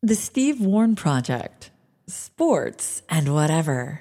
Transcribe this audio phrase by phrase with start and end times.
[0.00, 1.72] The Steve Warren Project.
[2.06, 4.00] Sports and whatever.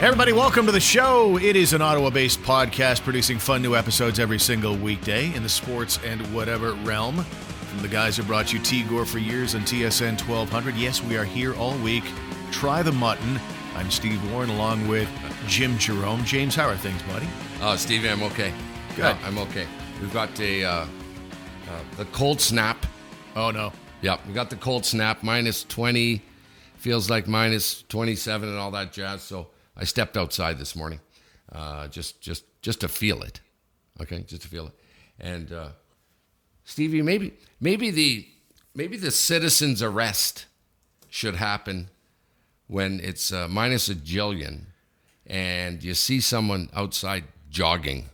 [0.00, 1.36] Everybody, welcome to the show.
[1.36, 5.48] It is an Ottawa based podcast producing fun new episodes every single weekday in the
[5.48, 7.24] sports and whatever realm.
[7.24, 10.76] From the guys who brought you T Gore for years and TSN 1200.
[10.76, 12.04] Yes, we are here all week.
[12.52, 13.40] Try the mutton.
[13.76, 15.08] I'm Steve Warren along with
[15.46, 16.24] Jim Jerome.
[16.24, 17.26] James, how are things, buddy?
[17.60, 18.52] Oh, Stevie, I'm okay.
[18.90, 19.02] Good.
[19.02, 19.66] Yeah, I'm okay.
[20.00, 20.86] We've got the uh, uh,
[21.96, 22.86] the cold snap.
[23.34, 23.72] Oh, no.
[24.02, 25.22] Yep, we got the cold snap.
[25.22, 26.22] Minus 20,
[26.76, 29.22] feels like minus 27 and all that jazz.
[29.22, 31.00] So I stepped outside this morning,
[31.50, 33.40] uh, just just just to feel it.
[34.00, 34.74] Okay, just to feel it.
[35.18, 35.68] And uh,
[36.64, 38.28] Stevie, maybe maybe the
[38.74, 40.46] maybe the citizen's arrest
[41.08, 41.88] should happen
[42.66, 44.66] when it's uh, minus a jillion
[45.26, 48.10] and you see someone outside jogging.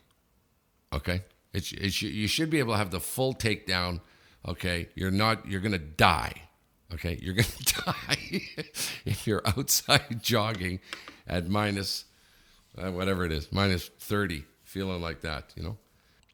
[0.92, 4.00] Okay, it's, it's you should be able to have the full takedown.
[4.46, 6.32] Okay, you're not you're gonna die.
[6.92, 7.48] Okay, you're gonna
[7.86, 8.42] die
[9.04, 10.80] if you're outside jogging
[11.26, 12.04] at minus
[12.76, 15.52] uh, whatever it is, minus thirty, feeling like that.
[15.56, 15.76] You know.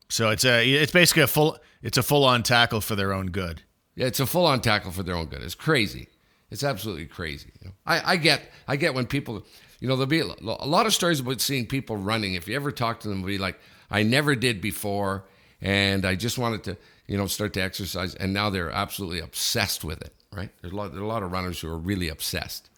[0.08, 3.26] So it's a it's basically a full it's a full on tackle for their own
[3.26, 3.62] good.
[3.94, 5.42] Yeah, it's a full on tackle for their own good.
[5.42, 6.08] It's crazy.
[6.50, 7.52] It's absolutely crazy.
[7.60, 7.74] You know?
[7.86, 9.44] I, I get I get when people
[9.80, 12.34] you know there'll be a lot of stories about seeing people running.
[12.34, 13.58] If you ever talk to them, be like,
[13.90, 15.24] I never did before,
[15.60, 19.84] and I just wanted to you know start to exercise, and now they're absolutely obsessed
[19.84, 20.12] with it.
[20.32, 20.50] Right?
[20.60, 22.70] There's a lot there are a lot of runners who are really obsessed,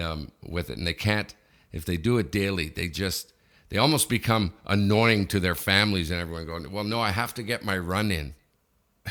[0.00, 1.34] um, with it, and they can't
[1.72, 2.68] if they do it daily.
[2.68, 3.32] They just
[3.70, 7.42] they almost become annoying to their families and everyone going, well, no, I have to
[7.42, 8.34] get my run in.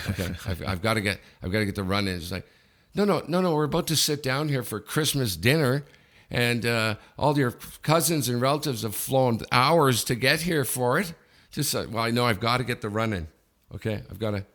[0.10, 2.16] Okay, I've, I've got to get I've got to get the run in.
[2.16, 2.48] It's like
[2.94, 3.54] no, no, no, no.
[3.56, 5.86] We're about to sit down here for Christmas dinner,
[6.30, 7.52] and uh, all your
[7.84, 11.14] cousins and relatives have flown hours to get here for it.
[11.52, 13.28] Just uh, well, I know I've got to get the run in.
[13.74, 14.46] Okay, I've got to.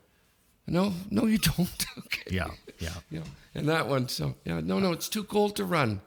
[0.67, 1.87] No, no, you don't.
[1.99, 2.35] okay.
[2.35, 2.49] Yeah,
[2.79, 2.95] yeah.
[3.11, 4.09] You know, and that one.
[4.09, 6.01] So yeah, no, no, it's too cold to run,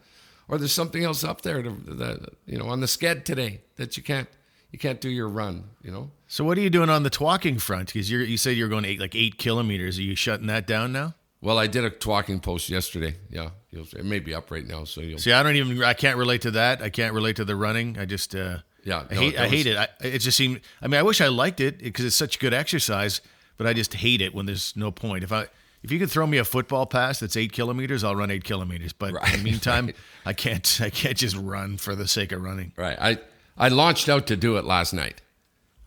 [0.48, 3.98] or there's something else up there to, that you know on the sked today that
[3.98, 4.28] you can't
[4.72, 5.64] you can't do your run.
[5.82, 6.12] You know.
[6.28, 7.88] So what are you doing on the twalking front?
[7.88, 9.98] Because you you said you're going eight, like eight kilometers.
[9.98, 11.16] Are you shutting that down now?
[11.42, 13.16] Well, I did a talking post yesterday.
[13.30, 14.84] Yeah, it may be up right now.
[14.84, 15.32] So you'll see.
[15.32, 15.82] I don't even.
[15.84, 16.82] I can't relate to that.
[16.82, 17.98] I can't relate to the running.
[17.98, 18.36] I just.
[18.36, 19.40] Uh, yeah, I hate.
[19.40, 19.78] I hate it.
[19.78, 20.62] I, it just seemed.
[20.82, 23.22] I mean, I wish I liked it because it's such good exercise,
[23.58, 25.24] but I just hate it when there's no point.
[25.24, 25.48] If I.
[25.82, 28.92] If you could throw me a football pass that's eight kilometers, I'll run eight kilometers.
[28.92, 29.96] But right, in the meantime, right.
[30.26, 30.82] I can't.
[30.84, 32.74] I can't just run for the sake of running.
[32.76, 32.98] Right.
[33.00, 33.18] I
[33.58, 35.22] I launched out to do it last night.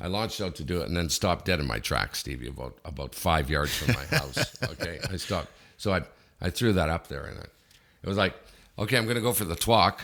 [0.02, 2.76] I launched out to do it and then stopped dead in my tracks, Stevie, about
[2.84, 4.56] about five yards from my house.
[4.72, 5.48] okay, I stopped.
[5.76, 6.02] So I
[6.40, 7.50] I threw that up there, and it,
[8.02, 8.34] it was like,
[8.80, 10.00] okay, I'm going to go for the twalk.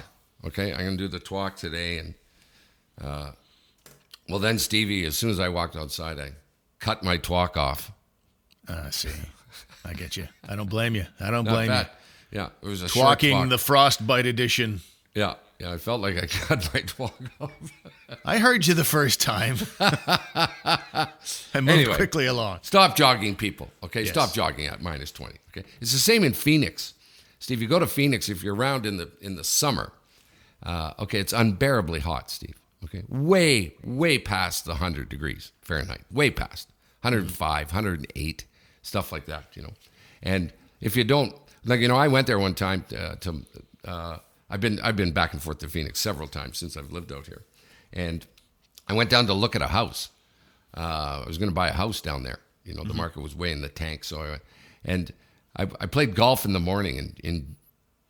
[0.47, 2.14] Okay, I'm going to do the twalk today, and
[3.03, 3.32] uh,
[4.28, 6.31] well, then Stevie, as soon as I walked outside, I
[6.78, 7.91] cut my twalk off.
[8.69, 9.10] I uh, see.
[9.84, 10.28] I get you.
[10.48, 11.06] I don't blame you.
[11.19, 11.84] I don't blame you.
[12.31, 14.81] Yeah, it was a twalking the frostbite edition.
[15.14, 15.72] Yeah, yeah.
[15.72, 17.72] I felt like I cut my twalk off.
[18.24, 19.56] I heard you the first time.
[19.80, 21.08] I
[21.54, 22.60] moved anyway, quickly along.
[22.62, 23.70] Stop jogging, people.
[23.82, 24.10] Okay, yes.
[24.10, 25.38] stop jogging at minus twenty.
[25.50, 26.94] Okay, it's the same in Phoenix.
[27.41, 29.92] Steve, you go to Phoenix if you're around in the in the summer.
[30.62, 32.56] Uh, okay, it's unbearably hot, Steve.
[32.84, 36.02] Okay, way way past the hundred degrees Fahrenheit.
[36.10, 36.69] Way past
[37.02, 38.44] 105, 108,
[38.82, 39.44] stuff like that.
[39.54, 39.72] You know,
[40.22, 43.42] and if you don't like, you know, I went there one time uh, to.
[43.84, 44.19] Uh,
[44.50, 47.26] I've been I've been back and forth to Phoenix several times since I've lived out
[47.26, 47.44] here
[47.92, 48.26] and
[48.86, 50.10] I went down to look at a house.
[50.76, 52.41] Uh, I was going to buy a house down there.
[52.64, 52.98] You know, the mm-hmm.
[52.98, 54.04] market was way in the tank.
[54.04, 54.42] So I went,
[54.84, 55.12] and
[55.56, 57.56] I, I played golf in the morning in, in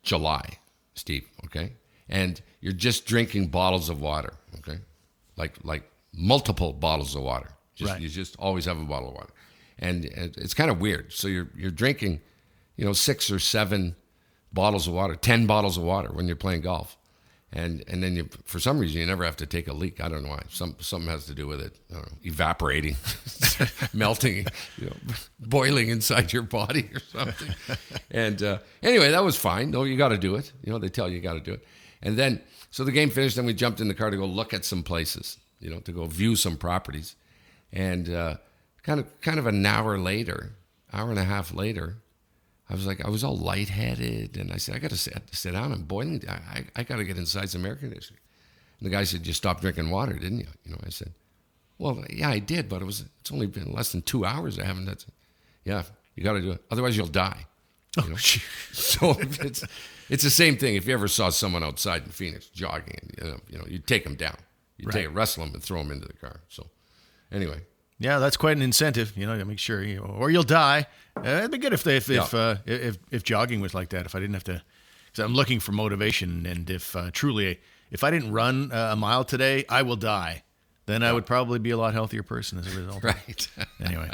[0.03, 0.57] July,
[0.95, 1.27] Steve.
[1.45, 1.73] Okay,
[2.09, 4.33] and you're just drinking bottles of water.
[4.57, 4.79] Okay,
[5.37, 7.49] like like multiple bottles of water.
[7.75, 8.01] Just, right.
[8.01, 9.33] You just always have a bottle of water,
[9.77, 11.13] and it's kind of weird.
[11.13, 12.19] So you're you're drinking,
[12.75, 13.95] you know, six or seven
[14.51, 16.97] bottles of water, ten bottles of water when you're playing golf
[17.51, 20.03] and and then you, for some reason you never have to take a leak.
[20.03, 20.43] I don't know why.
[20.49, 21.79] Some something has to do with it.
[21.89, 22.95] Know, evaporating,
[23.93, 24.45] melting,
[24.77, 24.95] you know,
[25.39, 27.55] boiling inside your body or something.
[28.11, 29.71] and uh, anyway, that was fine.
[29.71, 30.51] No, you got to do it.
[30.63, 31.65] You know, they tell you you got to do it.
[32.03, 34.53] And then so the game finished, and we jumped in the car to go look
[34.53, 35.37] at some places.
[35.59, 37.15] You know, to go view some properties,
[37.73, 38.35] and uh,
[38.83, 40.53] kind of kind of an hour later,
[40.93, 41.97] hour and a half later,
[42.69, 45.71] I was like, I was all lightheaded, and I said, I got to sit, down.
[45.73, 46.23] I'm boiling.
[46.29, 48.21] I, I, I got to get inside some air conditioning.
[48.79, 50.47] And the guy said, you stopped drinking water, didn't you?
[50.65, 51.13] You know, I said,
[51.79, 54.59] well, yeah, I did, but it was it's only been less than two hours.
[54.59, 54.85] I haven't.
[54.85, 55.05] That's,
[55.65, 55.83] yeah,
[56.15, 56.61] you got to do it.
[56.69, 57.45] Otherwise, you'll die.
[57.97, 58.15] You know?
[58.15, 58.17] Oh,
[58.71, 59.63] so it's
[60.09, 60.75] it's the same thing.
[60.75, 64.03] If you ever saw someone outside in Phoenix jogging, you know, you know, you take
[64.03, 64.37] them down,
[64.77, 65.05] you Right.
[65.05, 66.41] take wrestle them and throw them into the car.
[66.49, 66.67] So
[67.31, 67.61] anyway,
[67.99, 69.15] Yeah, that's quite an incentive.
[69.17, 70.87] You know, to make sure, you or you'll die.
[71.17, 74.05] Uh, it'd be good if they, if if, uh, if if jogging was like that.
[74.05, 74.61] If I didn't have to,
[75.07, 77.59] because I'm looking for motivation, and if uh, truly,
[77.91, 80.43] if I didn't run uh, a mile today, I will die.
[80.85, 83.03] Then I would probably be a lot healthier person as a result.
[83.03, 83.47] right.
[83.85, 84.09] Anyway,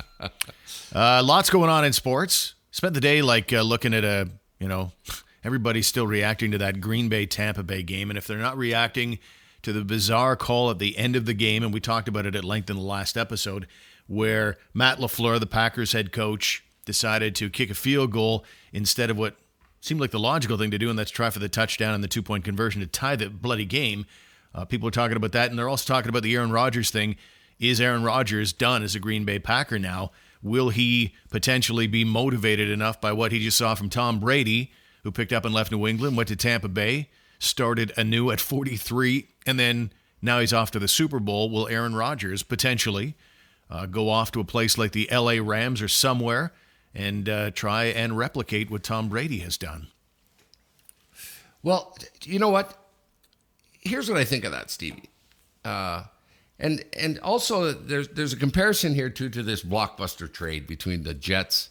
[0.94, 2.56] uh, lots going on in sports.
[2.72, 4.30] Spent the day like uh, looking at a,
[4.60, 4.92] you know,
[5.44, 9.20] everybody's still reacting to that Green Bay Tampa Bay game, and if they're not reacting
[9.66, 12.36] to the bizarre call at the end of the game, and we talked about it
[12.36, 13.68] at length in the last episode,
[14.08, 19.18] where Matt LaFleur, the Packers head coach, decided to kick a field goal instead of
[19.18, 19.36] what
[19.82, 22.08] seemed like the logical thing to do, and that's try for the touchdown and the
[22.08, 24.06] two point conversion to tie the bloody game.
[24.54, 27.16] Uh, people are talking about that, and they're also talking about the Aaron Rodgers thing.
[27.60, 30.12] Is Aaron Rodgers done as a Green Bay Packer now?
[30.44, 34.72] Will he potentially be motivated enough by what he just saw from Tom Brady,
[35.04, 37.10] who picked up and left New England, went to Tampa Bay,
[37.46, 41.50] started anew at 43, and then now he's off to the Super Bowl?
[41.50, 43.16] Will Aaron Rodgers potentially
[43.70, 46.54] uh, go off to a place like the LA Rams or somewhere
[46.94, 49.88] and uh, try and replicate what Tom Brady has done?
[51.64, 52.78] Well, you know what?
[53.80, 55.10] Here's what I think of that, Stevie.
[55.64, 56.04] Uh,
[56.60, 61.14] and and also there's there's a comparison here too to this blockbuster trade between the
[61.14, 61.70] Jets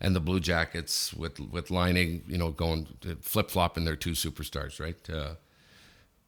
[0.00, 2.86] and the Blue Jackets with with Laine, you know, going
[3.20, 5.10] flip flopping their two superstars, right?
[5.10, 5.34] Uh,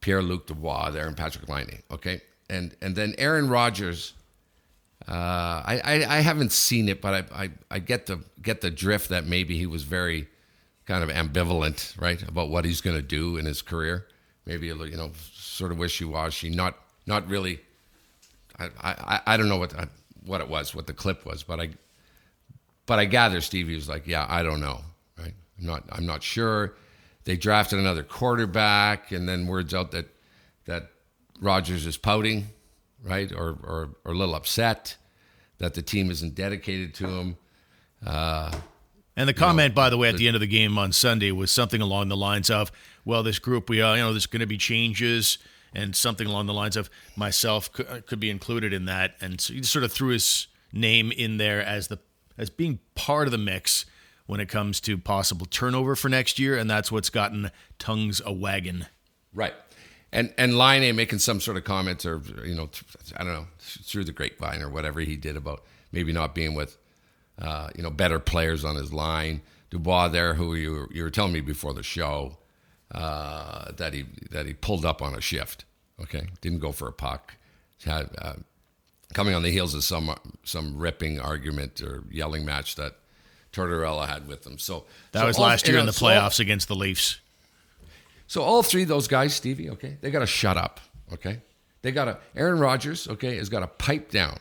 [0.01, 4.15] Pierre Luc Dubois there and Patrik Laine, okay, and and then Aaron Rodgers.
[5.09, 8.71] Uh, I, I I haven't seen it, but I, I I get the get the
[8.71, 10.29] drift that maybe he was very
[10.87, 14.07] kind of ambivalent, right, about what he's going to do in his career.
[14.45, 16.77] Maybe you know, sort of wishy washy, not
[17.07, 17.61] not really.
[18.59, 19.73] I, I I don't know what
[20.27, 21.71] what it was, what the clip was, but I
[22.91, 24.81] but I gather Stevie was like, yeah, I don't know,
[25.17, 25.33] right?
[25.61, 26.75] I'm not I'm not sure.
[27.23, 30.07] They drafted another quarterback, and then words out that
[30.65, 30.91] that
[31.41, 32.49] Rodgers is pouting,
[33.05, 34.97] right, or or, or a little upset
[35.59, 37.37] that the team isn't dedicated to him.
[39.17, 41.53] And the comment, by the way, at the end of the game on Sunday was
[41.53, 42.73] something along the lines of,
[43.05, 45.39] "Well, this group, we, uh, you know, there's going to be changes,"
[45.73, 49.41] and something along the lines of myself could, uh, could be included in that, and
[49.41, 52.01] so he sort of threw his name in there as the
[52.41, 53.85] as being part of the mix
[54.27, 58.33] when it comes to possible turnover for next year, and that's what's gotten tongues a
[58.33, 58.87] wagon.
[59.35, 59.55] Right.
[60.13, 62.71] And and Laine making some sort of comments or you know
[63.17, 66.79] I don't know through the grapevine or whatever he did about maybe not being with
[67.41, 69.43] uh, you know better players on his line.
[69.69, 72.39] Dubois there, who you were, you were telling me before the show
[72.93, 75.65] uh, that he that he pulled up on a shift.
[76.03, 77.35] Okay, didn't go for a puck.
[77.85, 78.35] Had, uh,
[79.15, 80.15] coming on the heels of some
[80.45, 82.97] some ripping argument or yelling match that
[83.53, 84.59] Tortorella had with them.
[84.59, 87.19] So That so was all- last year in the so all- playoffs against the Leafs.
[88.27, 90.81] so all three of those guys, Stevie, okay, they got to shut up,
[91.13, 91.41] okay?
[91.83, 92.19] They got to.
[92.37, 94.39] Aaron Rodgers, okay, has got to pipe down,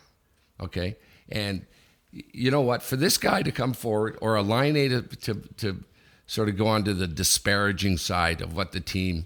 [0.60, 0.98] okay?
[1.30, 1.66] And
[2.12, 2.84] you know what?
[2.84, 5.84] For this guy to come forward or a Laine to, to to
[6.28, 9.26] sort of go on to the disparaging side of what the team,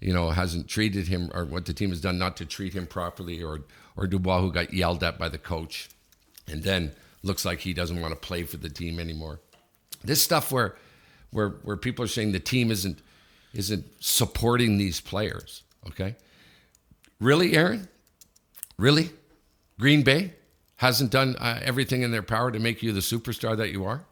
[0.00, 2.86] you know, hasn't treated him or what the team has done not to treat him
[2.86, 3.62] properly, or
[3.96, 5.88] or Dubois who got yelled at by the coach,
[6.46, 6.92] and then
[7.22, 9.40] looks like he doesn't want to play for the team anymore.
[10.04, 10.76] This stuff where
[11.30, 13.00] where where people are saying the team isn't
[13.52, 15.62] isn't supporting these players.
[15.88, 16.16] Okay,
[17.20, 17.88] really, Aaron?
[18.76, 19.10] Really,
[19.78, 20.34] Green Bay
[20.76, 24.04] hasn't done uh, everything in their power to make you the superstar that you are.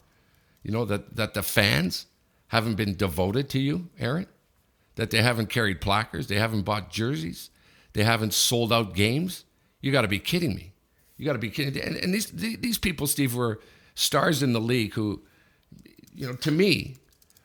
[0.62, 2.06] You know that that the fans
[2.48, 4.26] haven't been devoted to you, Aaron.
[4.96, 7.50] That they haven't carried placards, they haven't bought jerseys,
[7.94, 9.44] they haven't sold out games.
[9.82, 10.72] You got to be kidding me.
[11.18, 11.82] You got to be kidding.
[11.82, 13.60] And, and these these people, Steve, were
[13.94, 15.22] stars in the league who,
[16.14, 16.96] you know, to me,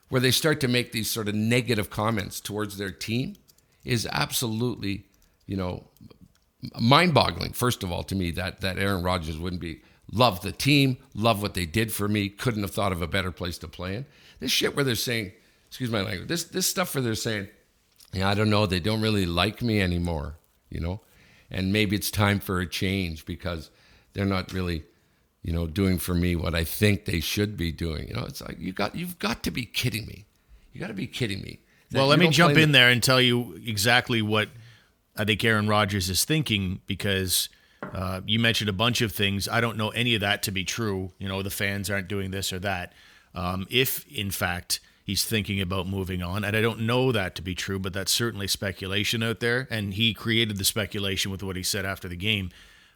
[0.07, 3.35] where they start to make these sort of negative comments towards their team
[3.83, 5.05] is absolutely,
[5.45, 5.83] you know,
[6.79, 7.53] mind-boggling.
[7.53, 11.41] First of all, to me, that that Aaron Rodgers wouldn't be love the team, love
[11.41, 14.05] what they did for me, couldn't have thought of a better place to play in.
[14.39, 15.33] This shit where they're saying,
[15.67, 17.49] excuse my language, this this stuff where they're saying,
[18.13, 20.37] yeah, I don't know, they don't really like me anymore,
[20.69, 21.01] you know,
[21.49, 23.71] and maybe it's time for a change because
[24.13, 24.83] they're not really
[25.47, 28.09] you know, doing for me what I think they should be doing.
[28.09, 30.25] You know, it's like you got you've got to be kidding me.
[30.73, 31.59] You got to be kidding me.
[31.89, 34.49] that Well, let me jump in the- there and tell you exactly what
[35.15, 37.47] I think Aaron Rodgers is thinking because
[37.81, 39.47] uh, you mentioned a bunch of things.
[39.47, 41.13] I don't know any of that to be true.
[41.17, 42.91] You know, the fans aren't doing this or that.
[43.33, 47.41] Um, if, in fact, he's thinking about moving on, and I don't know that to
[47.41, 49.67] be true, but that's certainly speculation out there.
[49.71, 52.51] And he created the speculation with what he said after the game.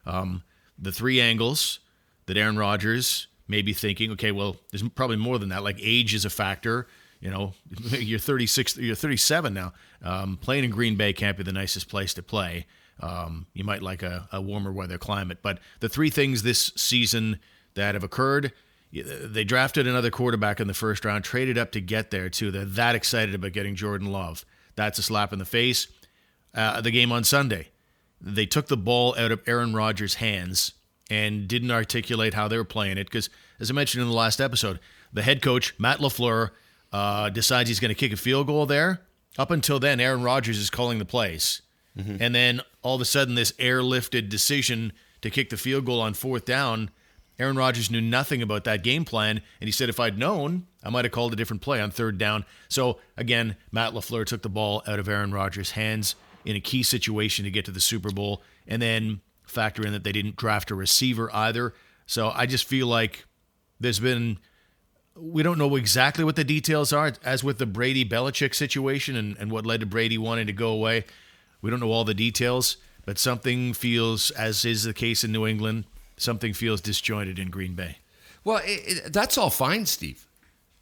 [0.06, 0.44] Um,
[0.78, 1.80] the three angles
[2.26, 5.64] that Aaron Rodgers may be thinking, okay, well, there's probably more than that.
[5.64, 6.86] Like age is a factor.
[7.22, 7.54] You know,
[7.92, 9.74] you're 36, you're 37 now.
[10.04, 12.66] Um, playing in Green Bay can't be the nicest place to play.
[13.00, 15.40] Um, you might like a, a warmer weather climate.
[15.42, 17.40] But the three things this season
[17.76, 18.52] that have occurred
[18.92, 22.52] they drafted another quarterback in the first round, traded up to get there, too.
[22.52, 24.46] They're that excited about getting Jordan Love.
[24.76, 25.88] That's a slap in the face.
[26.54, 27.70] Uh, the game on Sunday,
[28.20, 30.74] they took the ball out of Aaron Rodgers' hands
[31.10, 33.30] and didn't articulate how they were playing it because,
[33.60, 34.80] as I mentioned in the last episode,
[35.14, 36.52] the head coach, Matt LaFleur,
[36.92, 39.02] uh, decides he's going to kick a field goal there.
[39.38, 41.62] Up until then, Aaron Rodgers is calling the plays.
[41.98, 42.18] Mm-hmm.
[42.20, 46.14] And then all of a sudden, this airlifted decision to kick the field goal on
[46.14, 46.90] fourth down–
[47.42, 50.90] Aaron Rodgers knew nothing about that game plan, and he said, if I'd known, I
[50.90, 52.46] might have called a different play on third down.
[52.70, 56.84] So again, Matt LaFleur took the ball out of Aaron Rodgers' hands in a key
[56.84, 60.70] situation to get to the Super Bowl, and then factor in that they didn't draft
[60.70, 61.74] a receiver either.
[62.06, 63.26] So I just feel like
[63.80, 64.38] there's been
[65.16, 69.36] we don't know exactly what the details are, as with the Brady Belichick situation and,
[69.38, 71.06] and what led to Brady wanting to go away.
[71.62, 75.46] We don't know all the details, but something feels, as is the case in New
[75.46, 75.86] England,
[76.22, 77.98] something feels disjointed in Green Bay.
[78.44, 80.28] Well, it, it, that's all fine, Steve.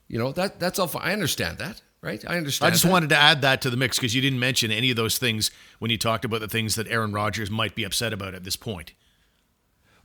[0.08, 1.04] You know that that's all fine.
[1.04, 2.24] I understand that, right?
[2.28, 2.68] I understand.
[2.68, 2.92] I just that.
[2.92, 5.52] wanted to add that to the mix because you didn't mention any of those things
[5.78, 8.56] when you talked about the things that Aaron Rodgers might be upset about at this
[8.56, 8.94] point.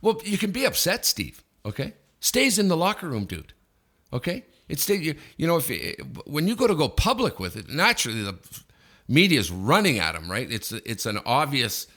[0.01, 1.43] Well, you can be upset, Steve.
[1.65, 3.53] Okay, stays in the locker room, dude.
[4.13, 7.69] Okay, it's you, you know if eh, when you go to go public with it,
[7.69, 8.37] naturally the
[9.07, 10.51] media is running at him, right?
[10.51, 11.87] It's it's an obvious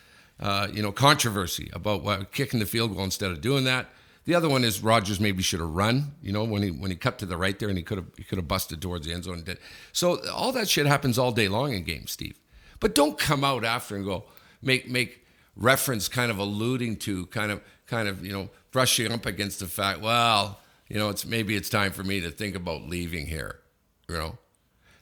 [0.40, 3.86] uh, you know, controversy about kicking the field goal instead of doing that.
[4.24, 6.96] The other one is Rodgers maybe should have run, you know, when he when he
[6.96, 9.12] cut to the right there and he could have he could have busted towards the
[9.14, 9.58] end zone and did.
[9.92, 12.38] So all that shit happens all day long in games, Steve.
[12.78, 14.24] But don't come out after and go
[14.60, 15.24] make make
[15.56, 19.66] reference kind of alluding to kind of kind of, you know, brushing up against the
[19.66, 23.60] fact, well, you know, it's maybe it's time for me to think about leaving here,
[24.08, 24.38] you know.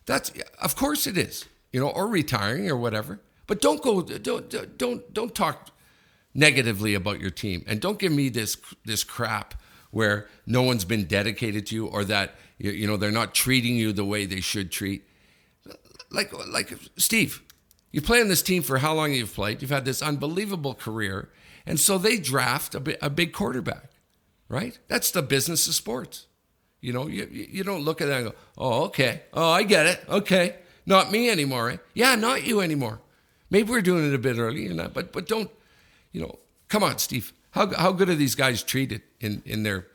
[0.07, 0.31] That's
[0.62, 3.21] of course it is, you know, or retiring or whatever.
[3.47, 5.71] But don't go don't don't don't talk
[6.35, 7.65] negatively about your team.
[7.67, 9.55] And don't give me this this crap
[9.91, 13.93] where no one's been dedicated to you or that you, know they're not treating you
[13.93, 15.05] the way they should treat.
[16.11, 17.43] Like like Steve
[17.93, 19.62] you play on this team for how long you've played?
[19.62, 21.31] You've had this unbelievable career.
[21.65, 23.91] And so they draft a, big quarterback
[24.49, 24.79] right?
[24.88, 26.26] That's the business of sports.
[26.81, 29.23] You know you, you don't look at that and go oh okay.
[29.33, 30.05] Oh I get it.
[30.09, 30.57] Okay.
[30.85, 31.81] Not me anymore right?
[31.95, 33.00] yeah not you anymore
[33.50, 35.50] Maybe we're doing it a bit early, and but but don't,
[36.12, 36.38] you know,
[36.69, 37.33] come on, Steve.
[37.50, 39.87] How how good are these guys treated in in their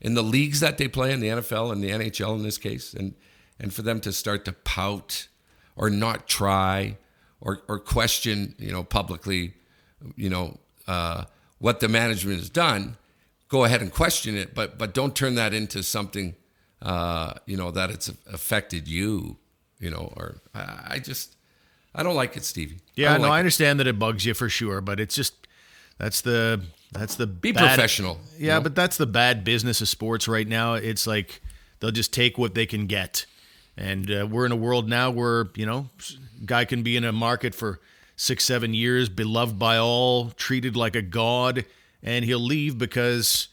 [0.00, 2.94] in the leagues that they play in the NFL and the NHL in this case,
[2.94, 3.14] and
[3.58, 5.28] and for them to start to pout
[5.76, 6.98] or not try
[7.40, 9.54] or or question, you know, publicly,
[10.16, 11.24] you know, uh,
[11.58, 12.96] what the management has done.
[13.48, 16.34] Go ahead and question it, but but don't turn that into something,
[16.80, 19.36] uh, you know, that it's affected you,
[19.78, 21.36] you know, or I, I just
[21.94, 22.78] I don't like it, Stevie.
[22.94, 25.46] Yeah, I no, like I understand that it bugs you for sure, but it's just
[25.98, 28.18] that's the that's the be bad, professional.
[28.38, 28.62] Yeah, know?
[28.62, 30.74] but that's the bad business of sports right now.
[30.74, 31.42] It's like
[31.80, 33.26] they'll just take what they can get,
[33.76, 35.90] and uh, we're in a world now where you know,
[36.46, 37.80] guy can be in a market for
[38.16, 41.64] six, seven years, beloved by all, treated like a god,
[42.02, 43.48] and he'll leave because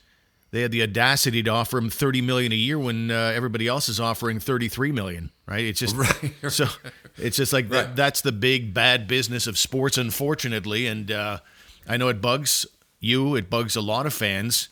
[0.52, 3.90] they had the audacity to offer him 30 million a year when uh, everybody else
[3.90, 6.34] is offering 33 million right it's just right.
[6.50, 6.66] so
[7.18, 7.84] it's just like right.
[7.84, 11.40] that, that's the big bad business of sports unfortunately and uh,
[11.88, 12.66] i know it bugs
[13.00, 14.70] you it bugs a lot of fans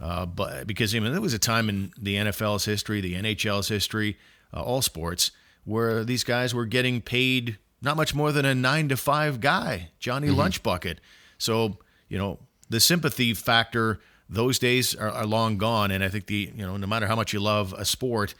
[0.00, 3.68] uh, but because I mean, there was a time in the NFL's history, the NHL's
[3.68, 4.16] history,
[4.54, 5.30] uh, all sports,
[5.64, 9.90] where these guys were getting paid not much more than a nine to five guy,
[9.98, 10.40] Johnny mm-hmm.
[10.40, 10.96] Lunchbucket.
[11.36, 11.78] So
[12.08, 12.38] you know
[12.70, 15.90] the sympathy factor those days are, are, long gone.
[15.90, 18.34] And I think the you know no matter how much you love a sport,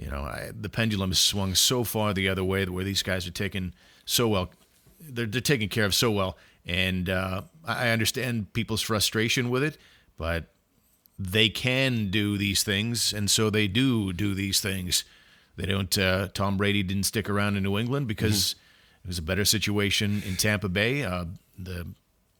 [0.00, 3.26] you know I, the pendulum has swung so far the other way where these guys
[3.26, 4.50] are taken so well,
[4.98, 6.36] they're, they're taken care of so well.
[6.66, 9.78] And uh, I understand people's frustration with it,
[10.18, 10.52] but
[11.18, 15.04] they can do these things, and so they do do these things.
[15.56, 15.96] They don't.
[15.96, 19.04] Uh, Tom Brady didn't stick around in New England because mm-hmm.
[19.04, 21.02] it was a better situation in Tampa Bay.
[21.02, 21.26] Uh,
[21.58, 21.86] the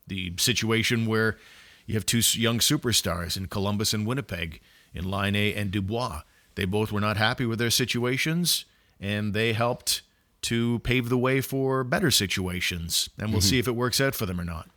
[0.06, 1.38] the situation where
[1.86, 4.60] you have two young superstars in Columbus and Winnipeg,
[4.94, 6.22] in Laine and Dubois.
[6.60, 8.66] They both were not happy with their situations,
[9.00, 10.02] and they helped
[10.42, 13.08] to pave the way for better situations.
[13.18, 13.48] And we'll mm-hmm.
[13.48, 14.68] see if it works out for them or not.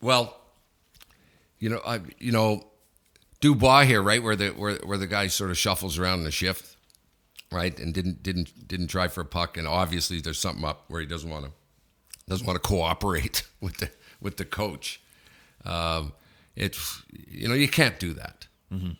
[0.00, 0.40] Well,
[1.58, 2.66] you know, I, you know,
[3.42, 6.30] Dubois here, right, where the where where the guy sort of shuffles around in the
[6.30, 6.78] shift,
[7.52, 11.02] right, and didn't didn't didn't try for a puck, and obviously there's something up where
[11.02, 11.52] he doesn't want to
[12.26, 15.02] doesn't want to cooperate with the with the coach.
[15.62, 16.14] Um,
[16.56, 18.46] it's you know you can't do that.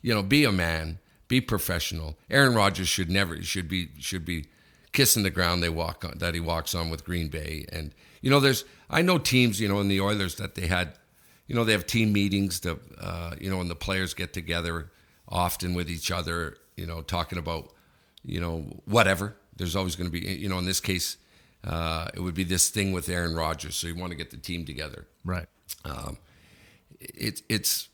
[0.02, 0.98] You know, be a man,
[1.30, 2.18] be professional.
[2.28, 4.46] Aaron Rodgers should never should be should be
[4.92, 7.64] kissing the ground they walk on that he walks on with Green Bay.
[7.72, 10.98] And you know, there's I know teams, you know, in the Oilers that they had,
[11.46, 14.90] you know, they have team meetings to, uh, you know, and the players get together
[15.28, 17.72] often with each other, you know, talking about,
[18.24, 19.36] you know, whatever.
[19.56, 21.16] There's always going to be, you know, in this case,
[21.62, 23.76] uh, it would be this thing with Aaron Rodgers.
[23.76, 25.06] So you want to get the team together.
[25.24, 25.46] Right.
[25.84, 26.18] Um,
[26.98, 27.89] it, it's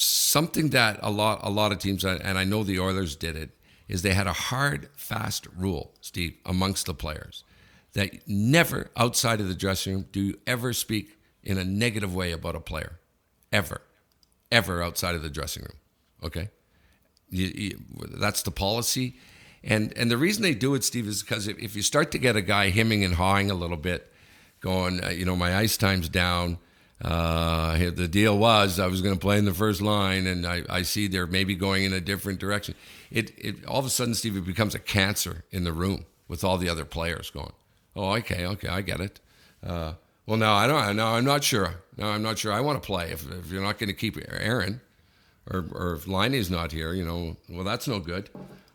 [0.00, 3.50] something that a lot a lot of teams and I know the Oilers did it
[3.88, 7.44] is they had a hard fast rule, Steve, amongst the players
[7.92, 12.32] that never outside of the dressing room do you ever speak in a negative way
[12.32, 13.00] about a player,
[13.52, 13.82] ever,
[14.52, 15.76] ever outside of the dressing room.
[16.22, 16.50] Okay,
[17.30, 17.78] you, you,
[18.18, 19.16] that's the policy,
[19.64, 22.18] and and the reason they do it, Steve, is because if, if you start to
[22.18, 24.12] get a guy hemming and hawing a little bit,
[24.60, 26.58] going, uh, you know, my ice time's down
[27.02, 30.62] uh, the deal was I was going to play in the first line, and I,
[30.68, 32.74] I see they're maybe going in a different direction.
[33.10, 36.44] It, it all of a sudden, Steve, it becomes a cancer in the room with
[36.44, 37.52] all the other players going,
[37.96, 39.20] "Oh, okay, okay, I get it."
[39.66, 39.94] Uh,
[40.26, 40.96] well, no, I don't.
[40.96, 41.76] No, I'm not sure.
[41.96, 42.52] No, I'm not sure.
[42.52, 43.10] I want to play.
[43.10, 44.82] If, if you're not going to keep Aaron,
[45.50, 48.28] or or if Laine's not here, you know, well, that's no good.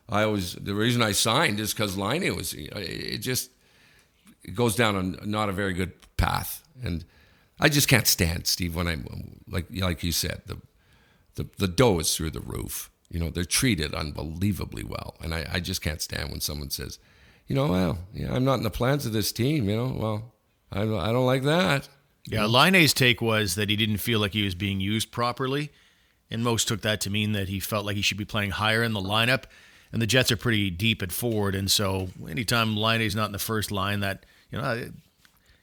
[0.10, 2.56] I always the reason I signed is because Liney was.
[2.56, 3.52] It just
[4.44, 7.06] it goes down a not a very good path, and
[7.60, 10.62] I just can't stand Steve when I'm like like you said the
[11.36, 12.90] the the dough is through the roof.
[13.10, 17.00] You know they're treated unbelievably well, and I, I just can't stand when someone says,
[17.48, 19.70] you know, well, yeah, I'm not in the plans of this team.
[19.70, 20.34] You know, well,
[20.72, 21.88] I I don't like that.
[22.26, 25.72] Yeah, Laine's take was that he didn't feel like he was being used properly,
[26.32, 28.84] and most took that to mean that he felt like he should be playing higher
[28.84, 29.44] in the lineup.
[29.92, 33.40] And the Jets are pretty deep at forward, and so anytime Laine's not in the
[33.40, 34.90] first line, that you know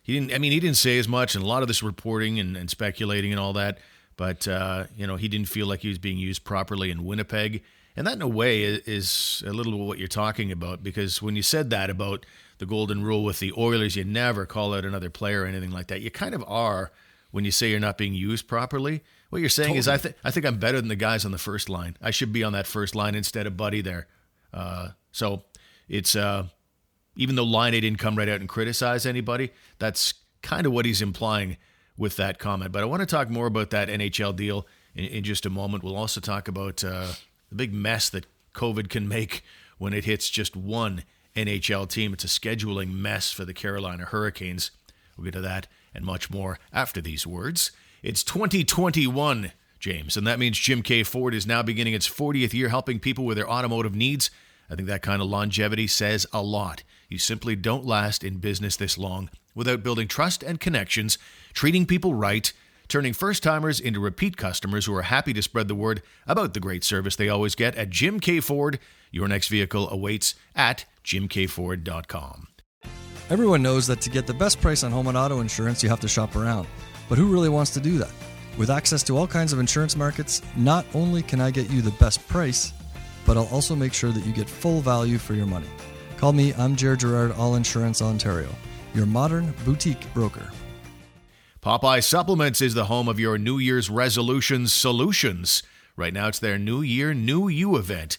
[0.03, 0.35] he didn't.
[0.35, 2.69] I mean, he didn't say as much, and a lot of this reporting and, and
[2.69, 3.79] speculating and all that.
[4.17, 7.63] But uh, you know, he didn't feel like he was being used properly in Winnipeg,
[7.97, 10.83] and that in a way is a little what you're talking about.
[10.83, 12.27] Because when you said that about
[12.59, 15.87] the golden rule with the Oilers, you never call out another player or anything like
[15.89, 16.01] that.
[16.01, 16.93] You kind of are
[17.31, 19.03] when you say you're not being used properly.
[19.31, 19.79] What you're saying totally.
[19.79, 21.97] is, I think I think I'm better than the guys on the first line.
[22.03, 24.09] I should be on that first line instead of Buddy there.
[24.53, 25.45] Uh, so
[25.89, 26.49] it's uh,
[27.17, 31.03] even though Laine didn't come right out and criticize anybody, that's kind of what he's
[31.03, 31.57] implying
[31.97, 32.73] with that comment.
[32.73, 35.85] But I want to talk more about that NHL deal in, in just a moment.
[35.85, 37.13] We'll also talk about uh,
[37.49, 39.45] the big mess that COVID can make
[39.79, 41.05] when it hits just one
[41.37, 42.13] NHL team.
[42.13, 44.71] It's a scheduling mess for the Carolina Hurricanes.
[45.17, 47.73] We'll get to that and much more after these words.
[48.03, 51.03] It's 2021, James, and that means Jim K.
[51.03, 54.31] Ford is now beginning its 40th year helping people with their automotive needs.
[54.71, 56.83] I think that kind of longevity says a lot.
[57.13, 61.19] You simply don't last in business this long without building trust and connections,
[61.53, 62.51] treating people right,
[62.89, 66.61] turning first timers into repeat customers who are happy to spread the word about the
[66.61, 68.41] great service they always get at Jim K.
[68.41, 68.79] Ford.
[69.11, 72.49] Your next vehicle awaits at jimkford.com.
[73.29, 76.01] Everyone knows that to get the best price on home and auto insurance, you have
[76.01, 76.67] to shop around.
[77.11, 78.13] But who really wants to do that?
[78.57, 81.91] With access to all kinds of insurance markets, not only can I get you the
[81.91, 82.73] best price,
[83.27, 85.69] but I'll also make sure that you get full value for your money.
[86.23, 88.49] Call me, I'm Jared Gerard, All Insurance Ontario,
[88.95, 90.53] your modern boutique broker.
[91.61, 95.65] Popeye Supplements is the home of your New Year's resolutions solutions.
[95.97, 98.19] Right now, it's their New Year, New You event,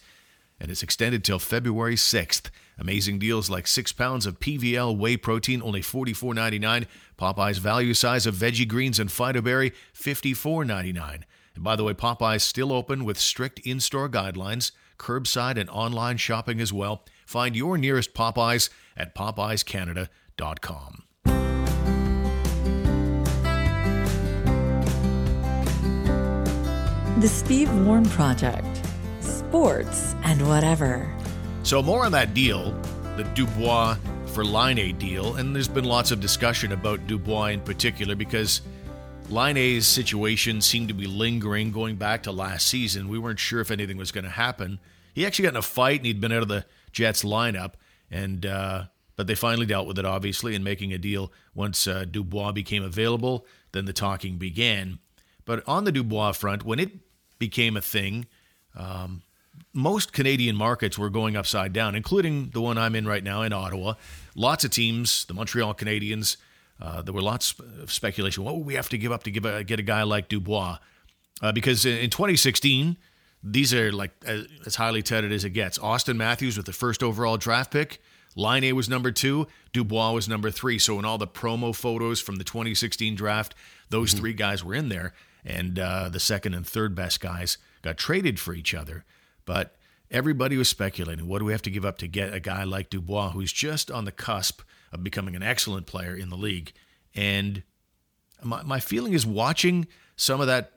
[0.60, 2.50] and it's extended till February 6th.
[2.78, 6.84] Amazing deals like six pounds of PVL whey protein, only $44.99.
[7.16, 11.22] Popeye's value size of veggie greens and Phytoberry, $54.99.
[11.54, 16.18] And by the way, Popeye's still open with strict in store guidelines, curbside and online
[16.18, 17.02] shopping as well.
[17.24, 21.02] Find your nearest Popeyes at popeyescanada.com.
[27.20, 28.66] The Steve Warren Project.
[29.20, 31.10] Sports and whatever.
[31.62, 32.72] So, more on that deal,
[33.16, 38.16] the Dubois for Laine deal, and there's been lots of discussion about Dubois in particular
[38.16, 38.62] because
[39.30, 43.08] Laine's situation seemed to be lingering going back to last season.
[43.08, 44.80] We weren't sure if anything was going to happen.
[45.14, 47.74] He actually got in a fight and he'd been out of the Jets lineup,
[48.10, 48.84] and uh,
[49.16, 52.82] but they finally dealt with it obviously in making a deal once uh, Dubois became
[52.82, 53.44] available.
[53.72, 54.98] Then the talking began.
[55.44, 56.92] But on the Dubois front, when it
[57.38, 58.26] became a thing,
[58.74, 59.22] um,
[59.72, 63.52] most Canadian markets were going upside down, including the one I'm in right now in
[63.52, 63.94] Ottawa.
[64.34, 66.36] Lots of teams, the Montreal Canadiens.
[66.80, 68.44] Uh, there were lots of speculation.
[68.44, 70.78] What would we have to give up to give a, get a guy like Dubois?
[71.42, 72.96] Uh, because in 2016,
[73.44, 75.78] these are like as highly touted as it gets.
[75.78, 78.00] Auston Matthews with the first overall draft pick.
[78.34, 79.46] Laine was number two.
[79.72, 80.78] Dubois was number three.
[80.78, 83.54] So in all the promo photos from the 2016 draft,
[83.90, 84.20] those mm-hmm.
[84.20, 85.12] three guys were in there,
[85.44, 89.04] and uh, the second and third best guys got traded for each other.
[89.44, 89.76] But
[90.10, 92.88] everybody was speculating what do we have to give up to get a guy like
[92.88, 96.72] Dubois, who's just on the cusp of becoming an excellent player in the league.
[97.14, 97.62] And
[98.42, 100.70] my, my feeling is watching some of that.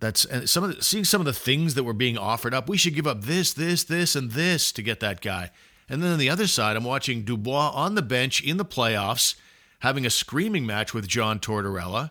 [0.00, 2.68] That's and some of the, seeing some of the things that were being offered up.
[2.68, 5.50] We should give up this, this, this, and this to get that guy.
[5.88, 9.34] And then on the other side, I'm watching Dubois on the bench in the playoffs,
[9.80, 12.10] having a screaming match with John Tortorella.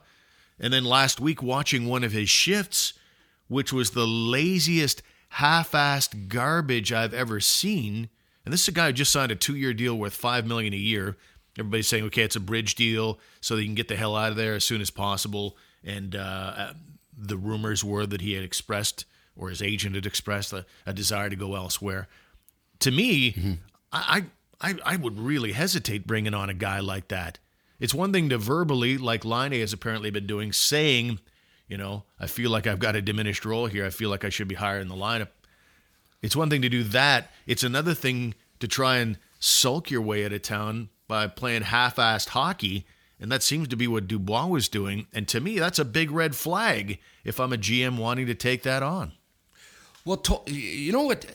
[0.60, 2.94] And then last week, watching one of his shifts,
[3.48, 8.10] which was the laziest, half assed garbage I've ever seen.
[8.44, 10.74] And this is a guy who just signed a two year deal worth 5 million
[10.74, 11.16] a year.
[11.58, 14.38] Everybody's saying, okay, it's a bridge deal, so you can get the hell out of
[14.38, 15.58] there as soon as possible.
[15.84, 16.74] And uh,
[17.18, 21.30] the rumors were that he had expressed, or his agent had expressed, a, a desire
[21.30, 22.08] to go elsewhere.
[22.80, 23.54] To me, mm-hmm.
[23.92, 24.26] I,
[24.62, 27.40] I, I would really hesitate bringing on a guy like that.
[27.80, 31.20] It's one thing to verbally, like Laine has apparently been doing, saying,
[31.68, 33.86] you know, I feel like I've got a diminished role here.
[33.86, 35.30] I feel like I should be higher in the lineup.
[36.22, 37.32] It's one thing to do that.
[37.46, 42.30] It's another thing to try and sulk your way out of town by playing half-assed
[42.30, 42.86] hockey,
[43.20, 45.08] and that seems to be what Dubois was doing.
[45.14, 48.64] And to me, that's a big red flag if I'm a GM wanting to take
[48.64, 49.14] that on.
[50.06, 51.26] Well, to, you know what?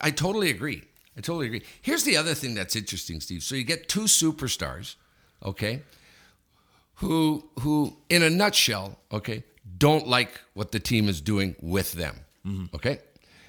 [0.00, 0.84] I totally agree.
[1.16, 1.62] I totally agree.
[1.82, 3.42] Here's the other thing that's interesting, Steve.
[3.42, 4.96] So you get two superstars,
[5.44, 5.82] okay,
[6.96, 9.44] who who in a nutshell, okay,
[9.78, 12.16] don't like what the team is doing with them.
[12.46, 12.76] Mm-hmm.
[12.76, 13.00] Okay,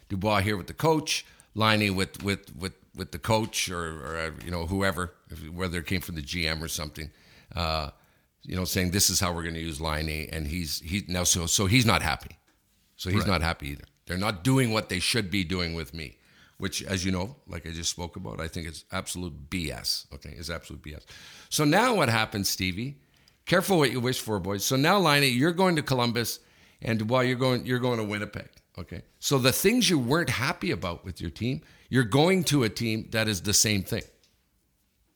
[0.10, 4.32] Dubois here with the coach, Laine with with with with the coach or, or uh,
[4.44, 5.14] you know whoever,
[5.54, 7.10] whether it came from the GM or something,
[7.58, 7.90] uh,
[8.44, 11.24] you know, saying this is how we're going to use Laine, and he's he now
[11.24, 12.38] so so he's not happy,
[12.96, 13.28] so he's right.
[13.28, 13.84] not happy either.
[14.06, 16.18] They're not doing what they should be doing with me,
[16.60, 20.06] which, as you know, like I just spoke about, I think it's absolute BS.
[20.14, 21.04] Okay, it's absolute BS.
[21.50, 23.00] So now what happens, Stevie?
[23.46, 24.64] Careful what you wish for, boys.
[24.64, 26.40] So now, Laine, you're going to Columbus,
[26.82, 28.50] and while you're going, you're going to Winnipeg.
[28.78, 29.02] Okay.
[29.20, 33.08] So the things you weren't happy about with your team, you're going to a team
[33.12, 34.04] that is the same thing.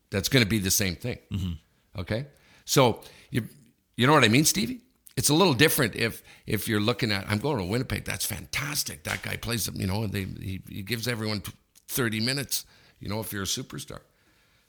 [0.09, 1.19] That's going to be the same thing.
[1.31, 1.51] Mm-hmm.
[1.97, 2.27] Okay.
[2.65, 3.47] So you
[3.95, 4.81] you know what I mean, Stevie?
[5.17, 8.05] It's a little different if if you're looking at I'm going to Winnipeg.
[8.05, 9.03] That's fantastic.
[9.03, 11.43] That guy plays them, you know, they, he, he gives everyone
[11.87, 12.65] 30 minutes.
[12.99, 14.01] You know, if you're a superstar.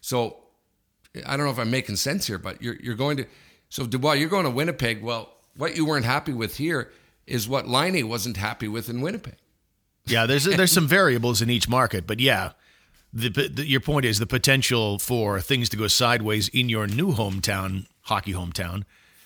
[0.01, 0.39] So
[1.27, 3.27] I don't know if I'm making sense here, but you're you're going to
[3.69, 5.03] so Dubois, you're going to Winnipeg.
[5.03, 6.91] Well, what you weren't happy with here
[7.27, 9.37] is what Liney wasn't happy with in Winnipeg.
[10.07, 12.53] Yeah, there's there's some variables in each market, but yeah,
[13.13, 17.13] the, the, your point is the potential for things to go sideways in your new
[17.13, 18.85] hometown, hockey hometown,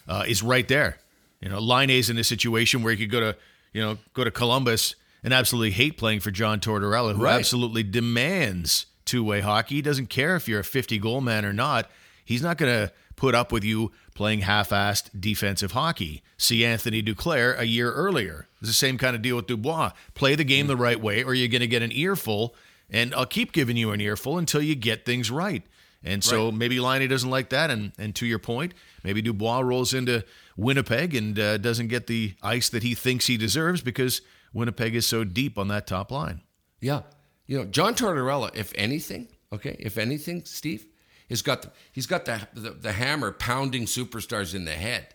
[0.09, 0.99] uh, is right there.
[1.41, 3.37] You know, Laine's in a situation where he could go to
[3.73, 7.39] you know go to Columbus and absolutely hate playing for John Tortorella, who right.
[7.39, 9.77] absolutely demands two way hockey.
[9.77, 11.91] He doesn't care if you're a 50 goal man or not.
[12.25, 16.23] He's not going to put up with you playing half-assed defensive hockey.
[16.37, 18.49] See Anthony Duclair a year earlier.
[18.61, 19.93] It's the same kind of deal with Dubois.
[20.15, 22.55] Play the game the right way, or you're going to get an earful,
[22.91, 25.63] and I'll keep giving you an earful until you get things right.
[26.05, 26.55] And so right.
[26.55, 27.71] maybe Laine doesn't like that.
[27.71, 30.25] And and to your point, maybe Dubois rolls into
[30.57, 34.21] Winnipeg and uh, doesn't get the ice that he thinks he deserves because
[34.53, 36.43] Winnipeg is so deep on that top line.
[36.81, 37.03] Yeah,
[37.47, 38.55] you know John Tortorella.
[38.55, 40.87] If anything, okay, if anything, Steve,
[41.29, 45.15] He's got the, he's got the, the, the hammer pounding superstars in the head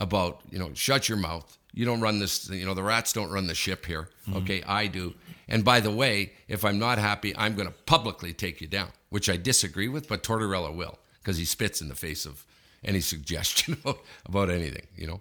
[0.00, 1.56] about you know shut your mouth.
[1.72, 2.48] You don't run this.
[2.50, 4.08] You know the rats don't run the ship here.
[4.28, 4.38] Mm-hmm.
[4.38, 5.14] Okay, I do.
[5.48, 8.88] And by the way, if I'm not happy, I'm going to publicly take you down,
[9.08, 12.44] which I disagree with, but Tortorella will because he spits in the face of
[12.84, 13.76] any suggestion
[14.26, 14.86] about, anything.
[14.96, 15.20] You know,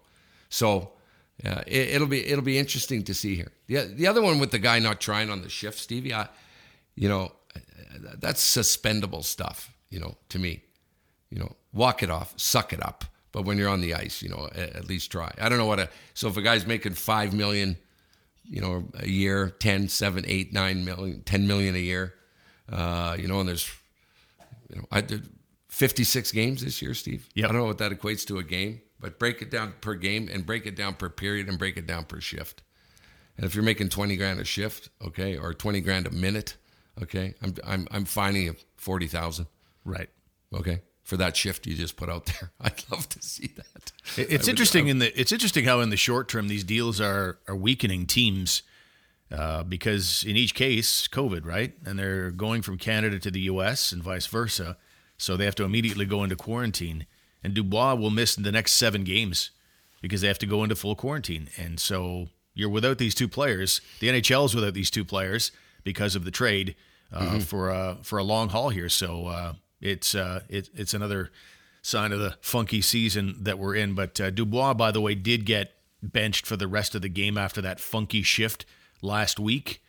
[0.49, 0.91] so.
[1.45, 3.49] Uh, it, will be it'll be interesting to see here.
[3.67, 6.13] The the other one with the guy not trying on the shift, Stevie.
[6.13, 6.27] I,
[6.95, 7.31] you know,
[8.17, 10.63] that's suspendable stuff you know, to me.
[11.29, 13.05] You know, walk it off, suck it up.
[13.31, 15.31] But when you're on the ice, you know, at, at least try.
[15.39, 17.77] I don't know what a so if a guy's making five million,
[18.43, 22.13] you know, a year, 10, 7, 8, 9 million, 10 million a year,
[22.71, 23.71] uh, you know, and there's
[24.69, 25.29] you know, I did
[25.69, 27.27] 56 games this year, Steve.
[27.33, 27.45] Yeah.
[27.45, 30.29] I don't know what that equates to a game, but break it down per game
[30.31, 32.63] and break it down per period and break it down per shift.
[33.37, 36.55] And if you're making 20 grand a shift, okay, or 20 grand a minute,
[37.01, 39.47] okay, I'm I'm I'm finding you 40,000.
[39.85, 40.09] Right.
[40.53, 40.81] Okay.
[41.09, 43.91] For that shift you just put out there, I'd love to see that.
[44.15, 47.55] It's interesting in the it's interesting how in the short term these deals are are
[47.55, 48.61] weakening teams
[49.31, 53.91] uh, because in each case COVID right, and they're going from Canada to the U.S.
[53.91, 54.77] and vice versa,
[55.17, 57.07] so they have to immediately go into quarantine.
[57.43, 59.49] And Dubois will miss the next seven games
[60.01, 63.81] because they have to go into full quarantine, and so you're without these two players.
[63.99, 65.51] The NHL is without these two players
[65.83, 66.75] because of the trade
[67.11, 67.39] uh, mm-hmm.
[67.39, 68.89] for uh, for a long haul here.
[68.89, 71.31] So uh, it's uh, it, it's another
[71.81, 73.95] sign of the funky season that we're in.
[73.95, 77.37] But uh, Dubois, by the way, did get benched for the rest of the game
[77.37, 78.65] after that funky shift
[79.01, 79.81] last week,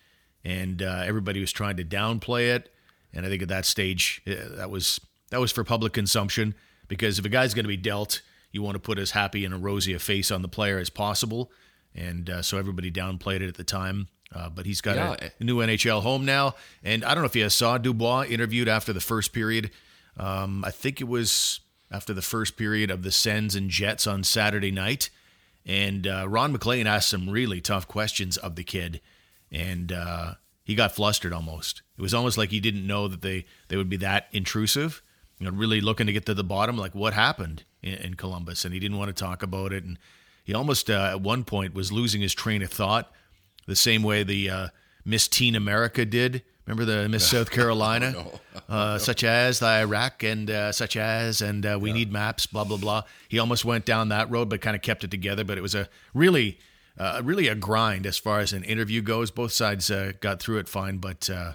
[0.45, 2.73] and uh, everybody was trying to downplay it.
[3.13, 5.01] And I think at that stage, uh, that was
[5.31, 6.55] that was for public consumption
[6.89, 8.23] because if a guy's going to be dealt,
[8.53, 10.91] you want to put as happy and a rosy a face on the player as
[10.91, 11.51] possible.
[11.95, 14.09] And uh, so everybody downplayed it at the time.
[14.35, 15.29] Uh, but he's got Yeah.
[15.41, 16.55] a, new NHL home now.
[16.85, 19.71] And I don't know if you saw Dubois interviewed after the first period.
[20.17, 24.23] Um, I think it was after the first period of the Sens and Jets on
[24.23, 25.11] Saturday night.
[25.67, 29.01] And uh, Ron MacLean asked some really tough questions of the kid.
[29.51, 31.83] And uh, he got flustered almost.
[31.99, 35.03] It was almost like he didn't know that they, they would be that intrusive.
[35.41, 38.65] You know, really looking to get to the bottom, like what happened in, in Columbus.
[38.65, 39.83] And he didn't want to talk about it.
[39.83, 39.99] And
[40.45, 43.13] he almost, uh, at one point, was losing his train of thought
[43.71, 44.69] the same way the uh,
[45.05, 46.43] Miss Teen America did.
[46.67, 48.27] Remember the Miss South Carolina,
[48.69, 52.65] uh, such as the Iraq and uh, such as, and uh, we need maps, blah
[52.65, 53.03] blah blah.
[53.29, 55.45] He almost went down that road, but kind of kept it together.
[55.45, 56.59] But it was a really,
[56.99, 59.31] uh, really a grind as far as an interview goes.
[59.31, 61.53] Both sides uh, got through it fine, but uh,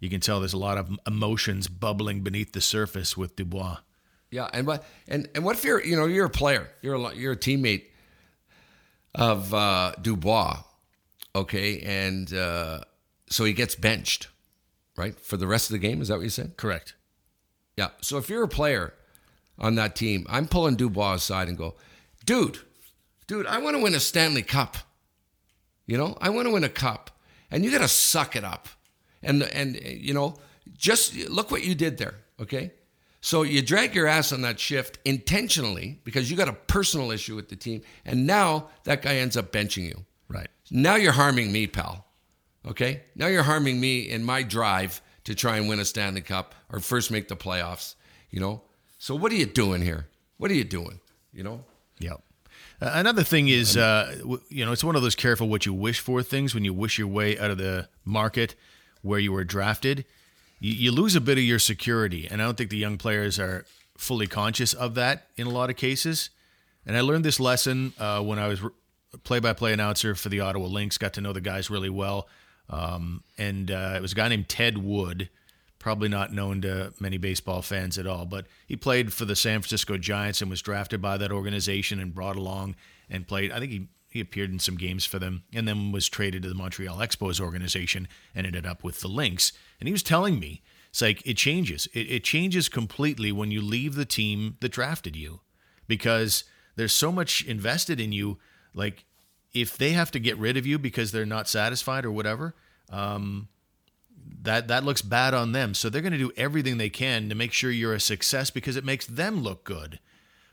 [0.00, 3.78] you can tell there's a lot of emotions bubbling beneath the surface with Dubois.
[4.30, 7.14] Yeah, and what and and what if you're you know you're a player, you're a
[7.14, 7.84] you're a teammate
[9.14, 10.62] of uh, Dubois,
[11.38, 12.80] okay, and uh,
[13.28, 14.28] so he gets benched,
[14.96, 16.00] right, for the rest of the game.
[16.00, 16.56] Is that what you said?
[16.56, 16.94] Correct.
[17.76, 17.88] Yeah.
[18.00, 18.94] So if you're a player
[19.58, 21.76] on that team, I'm pulling Dubois aside and go,
[22.24, 22.58] dude,
[23.26, 24.76] dude, I want to win a Stanley Cup.
[25.86, 27.10] You know, I want to win a cup,
[27.50, 28.68] and you got to suck it up,
[29.22, 30.36] and and you know,
[30.76, 32.14] just look what you did there.
[32.40, 32.72] Okay.
[33.20, 37.34] So you drag your ass on that shift intentionally because you got a personal issue
[37.34, 40.04] with the team, and now that guy ends up benching you.
[40.70, 42.06] Now you're harming me, pal.
[42.66, 43.02] Okay?
[43.14, 46.80] Now you're harming me in my drive to try and win a Stanley Cup or
[46.80, 47.94] first make the playoffs,
[48.30, 48.62] you know?
[48.98, 50.06] So what are you doing here?
[50.38, 51.00] What are you doing?
[51.32, 51.64] You know?
[52.00, 52.22] Yep.
[52.80, 54.14] Another thing is, uh,
[54.48, 56.54] you know, it's one of those careful what you wish for things.
[56.54, 58.54] When you wish your way out of the market
[59.02, 60.04] where you were drafted,
[60.60, 62.28] you, you lose a bit of your security.
[62.30, 63.64] And I don't think the young players are
[63.96, 66.30] fully conscious of that in a lot of cases.
[66.86, 68.62] And I learned this lesson uh, when I was
[69.24, 72.28] by play announcer for the Ottawa Lynx, got to know the guys really well.
[72.70, 75.30] Um, and uh, it was a guy named Ted Wood,
[75.78, 79.60] probably not known to many baseball fans at all, but he played for the San
[79.60, 82.76] Francisco Giants and was drafted by that organization and brought along
[83.08, 83.52] and played.
[83.52, 86.48] I think he, he appeared in some games for them and then was traded to
[86.48, 89.52] the Montreal Expos organization and ended up with the Lynx.
[89.80, 91.86] And he was telling me, it's like it changes.
[91.94, 95.40] It, it changes completely when you leave the team that drafted you
[95.86, 96.44] because
[96.76, 98.38] there's so much invested in you.
[98.78, 99.04] Like,
[99.52, 102.54] if they have to get rid of you because they're not satisfied or whatever,
[102.90, 103.48] um,
[104.42, 105.74] that that looks bad on them.
[105.74, 108.76] So they're going to do everything they can to make sure you're a success because
[108.76, 109.98] it makes them look good.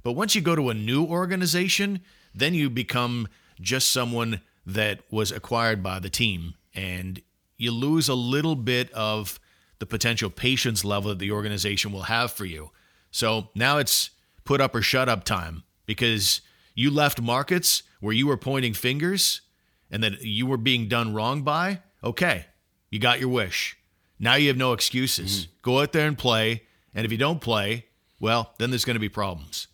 [0.01, 2.01] But once you go to a new organization,
[2.33, 3.27] then you become
[3.61, 7.21] just someone that was acquired by the team, and
[7.57, 9.39] you lose a little bit of
[9.77, 12.71] the potential patience level that the organization will have for you.
[13.11, 14.09] So now it's
[14.45, 16.41] put up or shut up time because
[16.75, 19.41] you left markets where you were pointing fingers
[19.89, 21.79] and that you were being done wrong by.
[22.03, 22.45] Okay,
[22.91, 23.77] you got your wish.
[24.19, 25.41] Now you have no excuses.
[25.41, 25.51] Mm-hmm.
[25.61, 26.63] Go out there and play.
[26.93, 27.85] And if you don't play,
[28.19, 29.67] well, then there's going to be problems.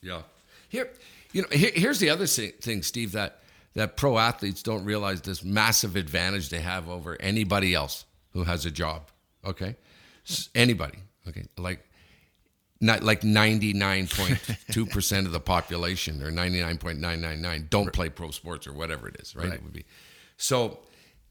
[0.00, 0.22] Yeah.
[0.68, 0.90] Here,
[1.32, 3.40] you know, here, here's the other thing, Steve, that,
[3.74, 8.66] that pro athletes don't realize this massive advantage they have over anybody else who has
[8.66, 9.10] a job.
[9.44, 9.76] Okay.
[10.54, 10.98] Anybody.
[11.28, 11.44] Okay.
[11.56, 11.86] Like,
[12.80, 19.16] not like 99.2% of the population or 99.999 don't play pro sports or whatever it
[19.20, 19.48] is, right?
[19.48, 19.54] Right.
[19.54, 19.84] It would be.
[20.36, 20.80] So,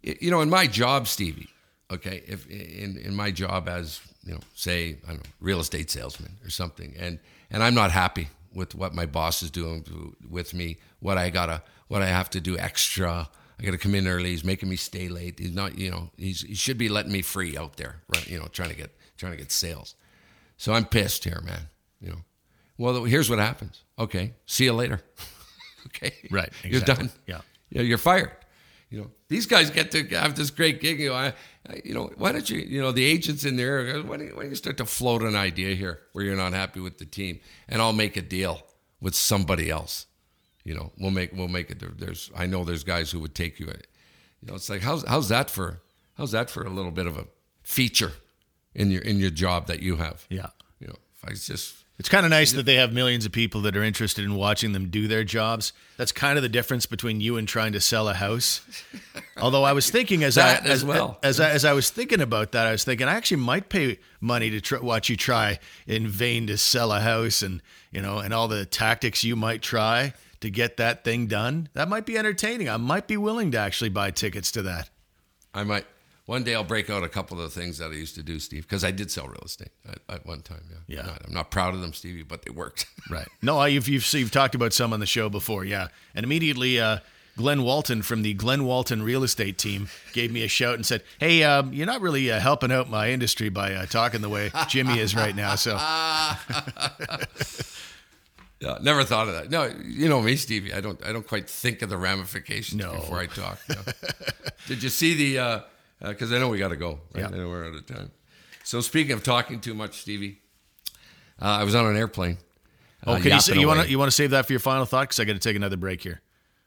[0.01, 1.49] you know, in my job, Stevie,
[1.91, 5.91] okay, if in, in my job as, you know, say, I don't know, real estate
[5.91, 7.19] salesman or something, and,
[7.51, 11.29] and I'm not happy with what my boss is doing to, with me, what I
[11.29, 13.29] gotta, what I have to do extra.
[13.59, 14.29] I gotta come in early.
[14.29, 15.39] He's making me stay late.
[15.39, 18.27] He's not, you know, he's, he should be letting me free out there, right?
[18.27, 19.95] You know, trying to get, trying to get sales.
[20.63, 21.67] So I'm pissed here, man.
[21.99, 22.21] You know,
[22.77, 23.83] well, here's what happens.
[23.99, 25.01] Okay, see you later.
[25.87, 27.11] okay, Right, You're done.
[27.27, 27.41] Yeah.
[27.69, 28.31] Yeah, you're fired.
[28.89, 31.01] You know, these guys get to have this great gig.
[31.01, 31.33] You know, I,
[31.67, 34.27] I, you know, why don't you, you know, the agents in there, uh, why don't,
[34.27, 36.97] you, why don't you start to float an idea here where you're not happy with
[36.97, 38.61] the team, and I'll make a deal
[39.01, 40.05] with somebody else.
[40.63, 41.79] You know, we'll make we'll make it.
[41.81, 43.67] There, there's I know there's guys who would take you.
[43.67, 43.73] Uh,
[44.41, 45.81] you know, it's like how's how's that for
[46.13, 47.25] how's that for a little bit of a
[47.63, 48.13] feature
[48.75, 50.25] in your in your job that you have.
[50.29, 50.47] Yeah.
[50.79, 53.61] You know, if I just It's kind of nice that they have millions of people
[53.61, 55.73] that are interested in watching them do their jobs.
[55.97, 58.61] That's kind of the difference between you and trying to sell a house.
[59.37, 61.19] Although I was thinking as I as well.
[61.23, 63.99] as I, as I was thinking about that, I was thinking I actually might pay
[64.19, 68.19] money to try, watch you try in vain to sell a house and you know
[68.19, 72.17] and all the tactics you might try to get that thing done, that might be
[72.17, 72.67] entertaining.
[72.67, 74.89] I might be willing to actually buy tickets to that.
[75.53, 75.85] I might
[76.25, 78.39] one day I'll break out a couple of the things that I used to do,
[78.39, 80.63] Steve, because I did sell real estate at, at one time.
[80.87, 81.05] Yeah, Yeah.
[81.07, 82.85] Not- I'm not proud of them, Stevie, but they worked.
[83.09, 83.27] Right.
[83.41, 85.87] No, I- you've, you've, you've talked about some on the show before, yeah.
[86.15, 86.99] And immediately, uh,
[87.35, 91.01] Glenn Walton from the Glenn Walton real estate team gave me a shout and said,
[91.19, 94.51] "Hey, um, you're not really uh, helping out my industry by uh, talking the way
[94.67, 95.71] Jimmy is right now." So,
[98.59, 99.49] Yeah, never thought of that.
[99.49, 100.73] No, you know me, Stevie.
[100.73, 101.03] I don't.
[101.05, 102.93] I don't quite think of the ramifications No.
[102.93, 103.59] before I talk.
[104.67, 105.63] Did you see the?
[106.03, 106.99] Because I know we got to go.
[107.13, 107.21] Right?
[107.21, 107.27] Yeah.
[107.27, 108.11] I know we're out of time.
[108.63, 110.39] So speaking of talking too much, Stevie,
[111.41, 112.37] uh, I was on an airplane.
[113.05, 114.59] oh, uh, can you, say, you want to you want to save that for your
[114.59, 115.03] final thought?
[115.03, 116.21] Because I got to take another break here.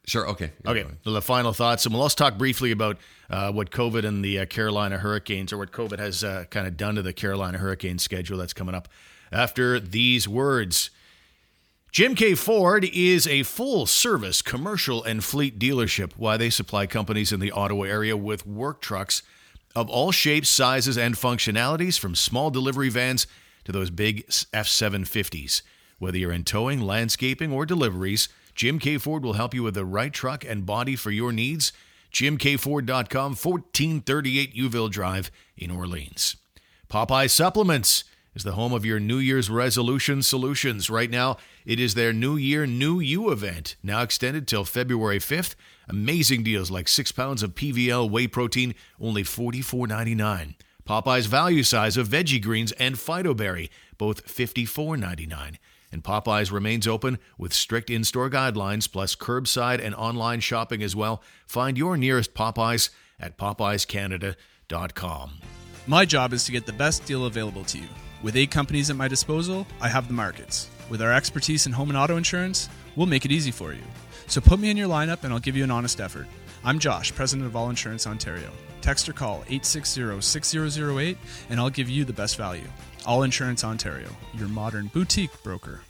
[0.07, 0.29] Sure.
[0.29, 0.53] Okay.
[0.64, 2.96] Okay, the final thoughts, and we'll also talk briefly about
[3.29, 6.77] uh, what COVID and the uh, Carolina Hurricanes, or what COVID has uh, kind of
[6.77, 8.88] done to the Carolina Hurricanes schedule that's coming up
[9.33, 10.90] after these words.
[11.96, 16.12] Jim Keay Ford is a full service commercial and fleet dealership.
[16.18, 19.22] Why they supply companies in the Ottawa area with work trucks
[19.74, 23.26] of all shapes, sizes, and functionalities, from small delivery vans
[23.64, 25.62] to those big F 750s.
[25.98, 29.87] Whether you're in towing, landscaping, or deliveries, Jim Keay Ford will help you with the
[29.87, 31.72] right truck and body for your needs.
[32.12, 36.37] JimKeayFord.com, 1438 Youville Drive in Orleans.
[36.90, 38.04] Popeye Supplements
[38.35, 40.90] is the home of your New Year's resolution solutions.
[40.90, 45.57] Right now, it is their New Year New You event, now extended till February 5th.
[45.88, 50.55] Amazing deals like six pounds of PVL whey protein, only $44.99.
[50.87, 55.57] Popeye's value size of veggie greens and phytoberry, both $54.99.
[55.90, 60.94] And Popeyes remains open with strict in store guidelines, plus curbside and online shopping as
[60.94, 61.22] well.
[61.46, 65.31] Find your nearest Popeyes at PopeyesCanada.com.
[65.88, 67.88] My job is to get the best deal available to you.
[68.22, 70.68] With eight companies at my disposal, I have the markets.
[70.88, 73.83] With our expertise in home and auto insurance, we'll make it easy for you.
[74.29, 76.27] So put me in your lineup and I'll give you an honest effort.
[76.64, 78.51] I'm Josh, president of All Insurance Ontario.
[78.83, 81.18] Text or call 860 6008
[81.51, 82.68] and I'll give you the best value.
[83.05, 85.81] All Insurance Ontario, your modern boutique broker.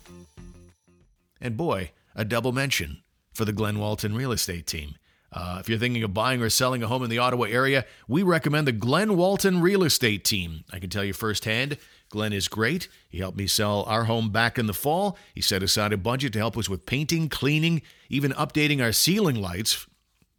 [1.43, 3.03] And boy, a double mention
[3.35, 4.95] for the Glen Walton real estate team.
[5.31, 8.23] Uh, if you're thinking of buying or selling a home in the Ottawa area, we
[8.23, 10.65] recommend the Glen Walton real estate team.
[10.73, 11.77] I can tell you firsthand,
[12.09, 12.88] Glen is great.
[13.09, 15.19] He helped me sell our home back in the fall.
[15.35, 19.37] He set aside a budget to help us with painting, cleaning, even updating our ceiling
[19.37, 19.87] lights.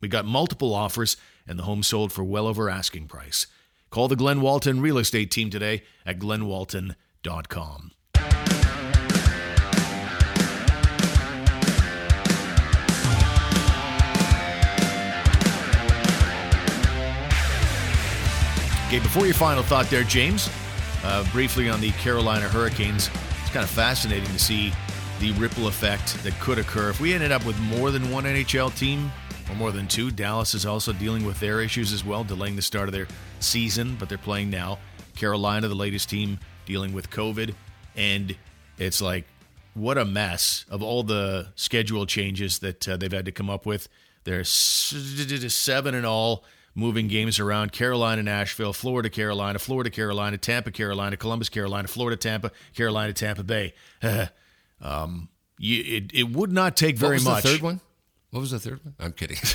[0.02, 3.48] We got multiple offers, and the home sold for well over asking price.
[3.90, 7.92] Call the Glen Walton real estate team today at glenwalton.com.
[18.88, 20.50] Okay, before your final thought there, James,
[21.08, 23.10] uh, briefly on the Carolina Hurricanes,
[23.42, 24.74] it's kind of fascinating to see
[25.20, 26.90] the ripple effect that could occur.
[26.90, 29.10] If we ended up with more than one NHL team,
[29.50, 32.62] or more than two, Dallas is also dealing with their issues as well, delaying the
[32.62, 33.08] start of their
[33.40, 34.80] season, but they're playing now.
[35.16, 37.56] Carolina, the latest team, dealing with COVID.
[37.96, 38.36] And
[38.78, 39.26] it's like,
[39.74, 43.66] what a mess of all the schedule changes that uh, they've had to come up
[43.66, 43.88] with.
[44.26, 46.44] They're seven and all,
[46.78, 52.52] moving games around Carolina, Nashville, Florida, Carolina, Florida, Carolina, Tampa, Carolina, Columbus, Carolina, Florida, Tampa,
[52.76, 53.74] Carolina, Tampa Bay.
[54.82, 57.44] um, you, it, it would not take What very was much.
[57.44, 57.82] the third one?
[58.30, 58.94] What was the third one?
[59.00, 59.38] I'm kidding.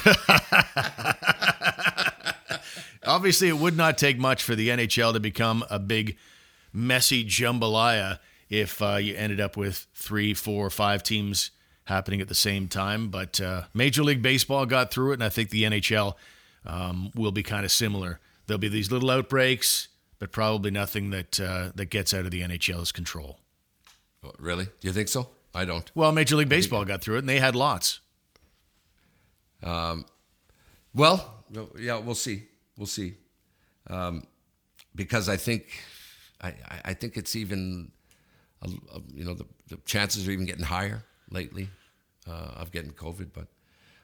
[3.07, 6.17] Obviously, it would not take much for the NHL to become a big,
[6.73, 8.19] messy jambalaya
[8.51, 11.53] if uh, you ended up with three, four, five teams
[11.85, 13.11] happening at the same time.
[13.11, 16.15] But uh, Major League Baseball got through it, and I think the NHL
[16.67, 18.21] um, will be kind of similar.
[18.47, 22.43] There'll be these little outbreaks, but probably nothing that uh, that gets out of the
[22.43, 23.39] NHL's control.
[24.25, 24.65] Oh, really?
[24.67, 25.29] Do you think so?
[25.55, 25.91] I don't.
[25.95, 28.01] Well, Major League Baseball got through it, and they had lots.
[30.95, 31.45] Well,
[31.79, 32.45] yeah, we'll see.
[32.77, 33.15] We'll see.
[33.89, 34.25] Um,
[34.95, 35.67] because I think,
[36.41, 37.91] I, I- think it's even,
[38.63, 41.69] uh, uh, you know, the, the chances are even getting higher lately
[42.29, 43.31] uh, of getting COVID.
[43.33, 43.47] But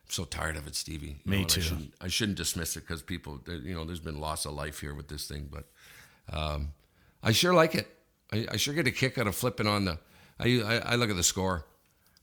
[0.09, 1.19] so tired of it, Stevie.
[1.25, 1.61] You Me know, too.
[1.61, 4.81] I shouldn't, I shouldn't dismiss it because people, you know, there's been loss of life
[4.81, 5.49] here with this thing.
[5.51, 5.65] But
[6.33, 6.73] um,
[7.23, 7.89] I sure like it.
[8.33, 9.99] I, I sure get a kick out of flipping on the.
[10.41, 11.65] I, I, I look at the score,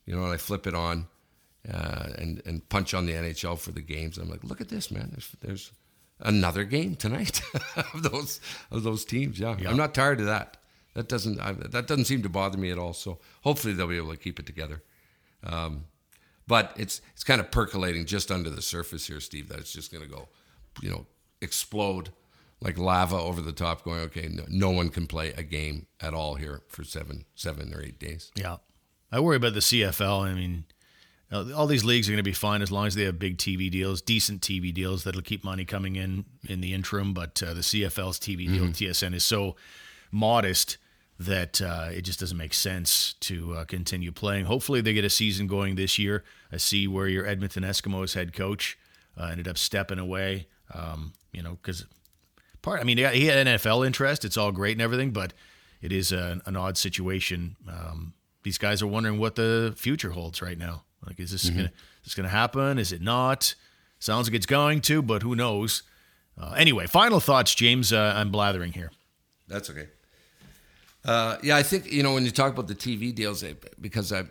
[0.05, 1.07] you know, and I flip it on,
[1.71, 4.17] uh, and and punch on the NHL for the games.
[4.17, 5.09] I'm like, look at this, man.
[5.11, 5.71] There's there's
[6.19, 7.41] another game tonight
[7.93, 8.39] of those
[8.71, 9.39] of those teams.
[9.39, 9.55] Yeah.
[9.67, 10.57] I'm not tired of that.
[10.93, 12.93] That doesn't I, that doesn't seem to bother me at all.
[12.93, 14.81] So hopefully they'll be able to keep it together.
[15.43, 15.85] Um,
[16.47, 19.49] but it's it's kind of percolating just under the surface here, Steve.
[19.49, 20.29] That it's just going to go,
[20.81, 21.05] you know,
[21.41, 22.11] explode
[22.61, 23.83] like lava over the top.
[23.83, 27.73] Going, okay, no, no one can play a game at all here for seven seven
[27.73, 28.31] or eight days.
[28.35, 28.57] Yeah.
[29.11, 30.25] I worry about the CFL.
[30.25, 30.65] I mean,
[31.31, 33.71] all these leagues are going to be fine as long as they have big TV
[33.71, 37.13] deals, decent TV deals that'll keep money coming in in the interim.
[37.13, 39.55] But uh, the CFL's TV deal, TSN, is so
[40.11, 40.77] modest
[41.19, 44.45] that uh, it just doesn't make sense to uh, continue playing.
[44.45, 46.23] Hopefully, they get a season going this year.
[46.51, 48.77] I see where your Edmonton Eskimos head coach
[49.17, 50.47] uh, ended up stepping away.
[50.73, 51.85] Um, you know, because
[52.61, 54.25] part, I mean, he had- he NFL interest.
[54.25, 55.33] It's all great and everything, but
[55.81, 57.55] it is a, an odd situation.
[57.67, 58.13] Um,
[58.43, 60.83] these guys are wondering what the future holds right now.
[61.05, 61.71] Like, is this gonna is
[62.03, 62.77] this gonna happen?
[62.79, 63.55] Is it not?
[63.99, 65.83] Sounds like it's going to, but who knows?
[66.37, 67.93] Uh, anyway, final thoughts, James.
[67.93, 68.91] Uh, I'm blathering here.
[69.47, 69.87] That's okay.
[71.05, 74.11] Uh, yeah, I think you know when you talk about the TV deals, eh, because
[74.11, 74.23] I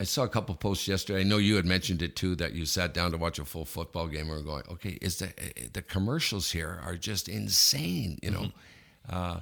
[0.00, 1.20] I saw a couple posts yesterday.
[1.20, 3.64] I know you had mentioned it too that you sat down to watch a full
[3.64, 8.18] football game and were going, okay, is the eh, the commercials here are just insane,
[8.20, 8.46] you know,
[9.08, 9.40] uh,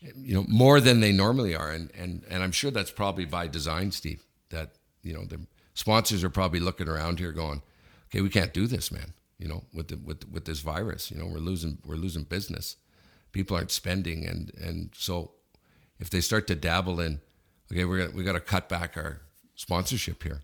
[0.00, 3.48] you know more than they normally are, and and and I'm sure that's probably by
[3.48, 4.22] design, Steve.
[4.50, 5.40] That you know the
[5.74, 7.62] sponsors are probably looking around here going,
[8.10, 9.12] okay, we can't do this, man.
[9.38, 12.76] You know, with the, with with this virus, you know, we're losing we're losing business.
[13.32, 15.32] People aren't spending, and and so
[16.02, 17.20] if they start to dabble in,
[17.70, 19.20] okay, we're gonna, we got to cut back our
[19.54, 20.42] sponsorship here.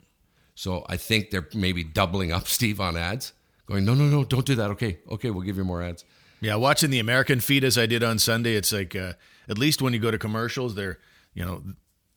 [0.55, 3.33] So I think they're maybe doubling up, Steve, on ads,
[3.67, 4.71] going, no, no, no, don't do that.
[4.71, 6.05] Okay, okay, we'll give you more ads.
[6.41, 9.15] Yeah, watching the American feed as I did on Sunday, it's like uh,
[9.49, 11.01] at least when you go to commercials, they're
[11.35, 11.61] you know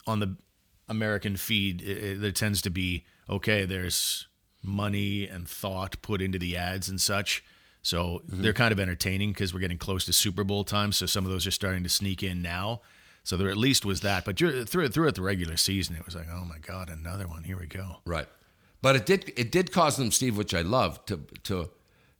[0.06, 0.38] on the
[0.88, 3.66] American feed, it, it, there tends to be okay.
[3.66, 4.28] There's
[4.62, 7.44] money and thought put into the ads and such,
[7.82, 10.92] so they're kind of entertaining because we're getting close to Super Bowl time.
[10.92, 12.82] So some of those are starting to sneak in now.
[13.24, 16.16] So there at least was that, but you're, through throughout the regular season, it was
[16.16, 17.44] like, oh my god, another one.
[17.44, 17.98] Here we go.
[18.06, 18.28] Right.
[18.82, 21.70] But it did it did cause them, Steve, which I love, to to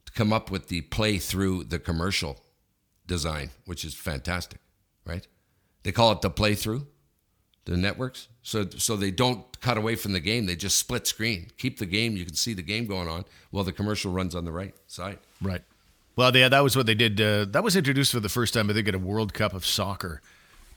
[0.06, 2.40] to come up with the play through the commercial
[3.08, 4.60] design, which is fantastic,
[5.06, 5.28] right?
[5.84, 6.86] They call it the play through,
[7.66, 8.28] the networks.
[8.44, 10.46] So so they don't cut away from the game.
[10.46, 11.48] They just split screen.
[11.58, 12.16] Keep the game.
[12.16, 15.18] You can see the game going on while the commercial runs on the right side.
[15.42, 15.64] Right.
[16.16, 17.20] Well, yeah, that was what they did.
[17.20, 19.66] Uh, that was introduced for the first time, I think, at a World Cup of
[19.66, 20.22] soccer,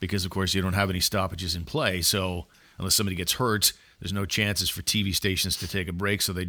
[0.04, 2.02] because of course you don't have any stoppages in play.
[2.02, 2.46] So
[2.78, 6.20] unless somebody gets hurt, there's no chances for TV stations to take a break.
[6.20, 6.48] So they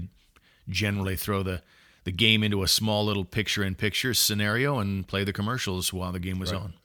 [0.68, 1.62] generally throw the
[2.03, 6.38] the game into a small little picture-in-picture scenario and play the commercials while the game
[6.38, 6.76] was on.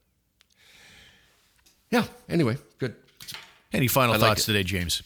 [1.90, 2.04] Yeah.
[2.26, 2.94] Anyway, good.
[3.70, 5.02] Any final I thoughts today, James?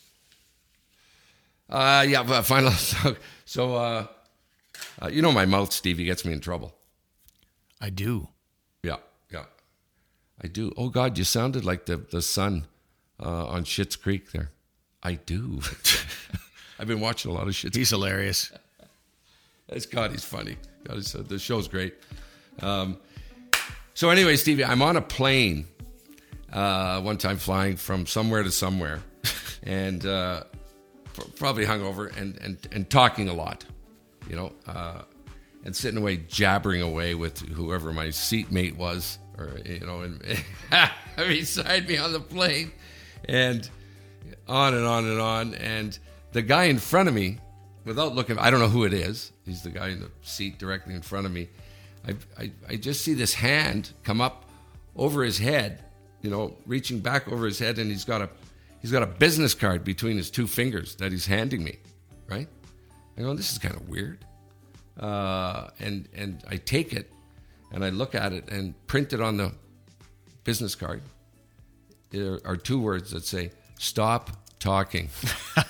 [1.69, 2.23] Uh, yeah.
[2.23, 2.71] But final.
[2.81, 4.07] So, so uh,
[5.03, 5.99] uh, you know my mouth, Steve.
[5.99, 6.75] He gets me in trouble.
[7.81, 8.29] I do.
[10.45, 10.74] I do.
[10.76, 12.66] Oh God, you sounded like the the son
[13.18, 14.51] uh, on Schitt's Creek there.
[15.03, 15.61] I do.
[16.78, 17.76] I've been watching a lot of Schitt's.
[17.76, 18.53] He's hilarious.
[19.66, 20.59] It's God, he's funny.
[20.86, 21.95] God, he's, uh, the show's great.
[22.61, 22.99] Um,
[23.95, 25.66] so anyway, Stevie, I'm on a plane
[26.53, 29.01] uh, one time flying from somewhere to somewhere,
[29.62, 30.45] and uh,
[31.36, 33.64] probably hungover and and and talking a lot,
[34.28, 35.01] you know, uh,
[35.64, 40.22] and sitting away jabbering away with whoever my seatmate was, or you know, and
[41.16, 42.72] beside me on the plane,
[43.28, 43.68] and
[44.49, 45.99] on and on and on, and
[46.32, 47.39] the guy in front of me
[47.85, 49.32] without looking, I don't know who it is.
[49.45, 51.49] He's the guy in the seat directly in front of me.
[52.07, 54.45] I, I, I just see this hand come up
[54.97, 55.82] over his head,
[56.22, 58.28] you know, reaching back over his head, and he's got a
[58.80, 61.78] he's got a business card between his two fingers that he's handing me,
[62.28, 62.49] right?
[63.16, 64.24] I go, this is kind of weird,
[64.99, 67.11] uh, and and I take it,
[67.75, 69.53] and I look at it and print it on the
[70.45, 71.03] business card.
[72.11, 75.11] There are two words that say "Stop talking."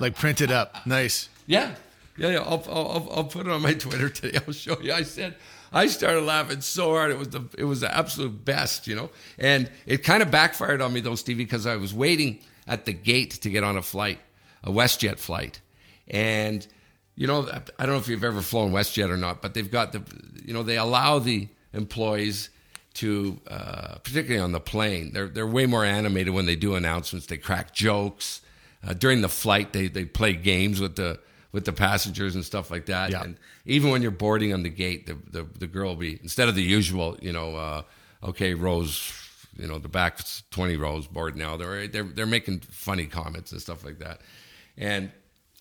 [0.00, 0.86] Like printed up.
[0.86, 1.28] Nice.
[1.46, 1.74] Yeah,
[2.16, 2.38] yeah, yeah.
[2.38, 4.38] I'll, I'll, I'll put it on my Twitter today.
[4.46, 4.92] I'll show you.
[4.92, 5.34] I said
[5.72, 7.10] I started laughing so hard.
[7.10, 9.10] It was the it was the absolute best, you know.
[9.38, 12.92] And it kind of backfired on me though, Stevie, because I was waiting at the
[12.92, 14.20] gate to get on a flight,
[14.62, 15.60] a WestJet flight,
[16.06, 16.66] and
[17.18, 17.48] you know,
[17.78, 20.02] I don't know if you've ever flown WestJet or not, but they've got the,
[20.44, 22.48] you know, they allow the employees
[22.94, 27.26] to, uh, particularly on the plane, they're they're way more animated when they do announcements.
[27.26, 28.40] They crack jokes
[28.86, 29.72] uh, during the flight.
[29.72, 31.18] They they play games with the
[31.50, 33.10] with the passengers and stuff like that.
[33.10, 33.24] Yeah.
[33.24, 36.48] And even when you're boarding on the gate, the the, the girl will be instead
[36.48, 37.82] of the usual, you know, uh,
[38.22, 39.12] okay, rows,
[39.56, 40.20] you know, the back
[40.52, 41.56] twenty rows board now.
[41.56, 44.20] They're they're they're making funny comments and stuff like that.
[44.76, 45.10] And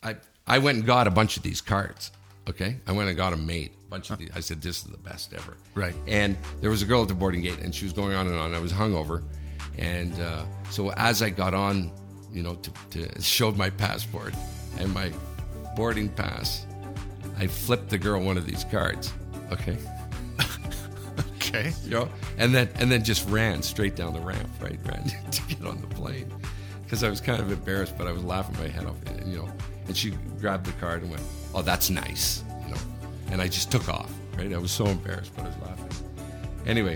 [0.04, 0.18] I
[0.48, 2.12] I went and got a bunch of these cards.
[2.50, 3.72] Okay, I went and got them made.
[3.88, 4.30] A bunch of these.
[4.34, 5.58] I said this is the best ever.
[5.76, 5.96] Right.
[6.08, 8.36] And there was a girl at the boarding gate, and she was going on and
[8.38, 8.54] on.
[8.54, 9.24] I was hungover,
[9.78, 11.92] and uh, so as I got on,
[12.32, 14.34] you know, to, to showed my passport
[14.78, 15.12] and my
[15.76, 16.66] boarding pass,
[17.38, 19.14] I flipped the girl one of these cards.
[19.52, 19.78] Okay.
[21.48, 21.72] Okay.
[21.86, 24.78] You know, and then and then just ran straight down the ramp, right?
[24.86, 26.30] Ran to get on the plane.
[26.84, 29.50] because I was kind of embarrassed, but I was laughing my head off, you know.
[29.88, 31.24] And she grabbed the card and went,
[31.56, 32.82] "Oh, that's nice," you know.
[33.32, 34.12] And I just took off.
[34.38, 35.90] Right, I was so embarrassed, but I was laughing.
[36.68, 36.96] Anyway,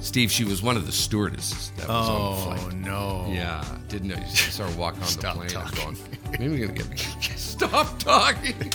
[0.00, 2.74] Steve, she was one of the stewardesses that was on the Oh flight.
[2.76, 3.26] no.
[3.30, 4.16] Yeah, didn't know.
[4.34, 5.62] She started walking on Stop the plane.
[5.62, 5.94] Was talking.
[5.94, 5.98] going,
[6.32, 6.96] maybe we're gonna get me.
[7.36, 8.56] stop talking.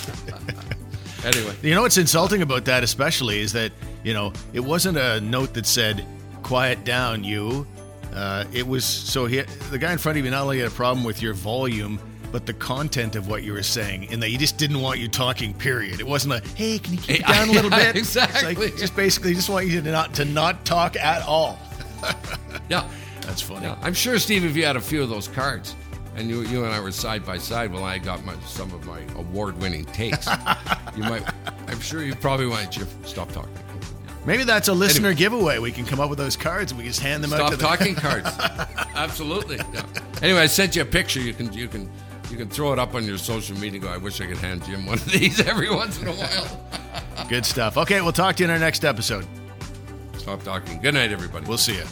[1.25, 3.71] anyway, You know what's insulting about that, especially, is that
[4.03, 6.05] you know it wasn't a note that said
[6.43, 7.67] "quiet down, you."
[8.13, 10.71] Uh, it was so he, the guy in front of you not only had a
[10.71, 11.99] problem with your volume,
[12.32, 15.07] but the content of what you were saying, and that he just didn't want you
[15.07, 15.53] talking.
[15.53, 15.99] Period.
[15.99, 18.71] It wasn't a "Hey, can you keep it down a little bit?" It's like, exactly.
[18.71, 21.59] just basically just want you to not to not talk at all.
[22.69, 22.88] yeah,
[23.21, 23.65] That's funny.
[23.65, 23.78] yeah.
[23.82, 25.75] I'm sure, Steve, if you had a few of those cards,
[26.15, 28.86] and you you and I were side by side while I got my some of
[28.86, 30.28] my award-winning takes,
[30.95, 31.23] you might.
[31.67, 33.53] I'm sure you probably wanted to stop talking.
[34.25, 35.57] Maybe that's a listener giveaway.
[35.59, 37.95] We can come up with those cards and we just hand them out Stop talking
[37.95, 38.28] cards.
[38.93, 39.55] Absolutely.
[39.73, 39.86] Yeah.
[40.21, 41.21] Anyway, I sent you a picture.
[41.21, 41.89] You can you can
[42.30, 43.80] you can throw it up on your social media.
[43.80, 43.89] and Go.
[43.89, 47.28] I wish I could hand Jim one of these every once in a while.
[47.28, 47.78] Good stuff.
[47.78, 49.25] Okay, we'll talk to you in our next episode.
[50.17, 50.80] Stop talking.
[50.82, 51.45] Good night, everybody.
[51.47, 51.84] We'll see you.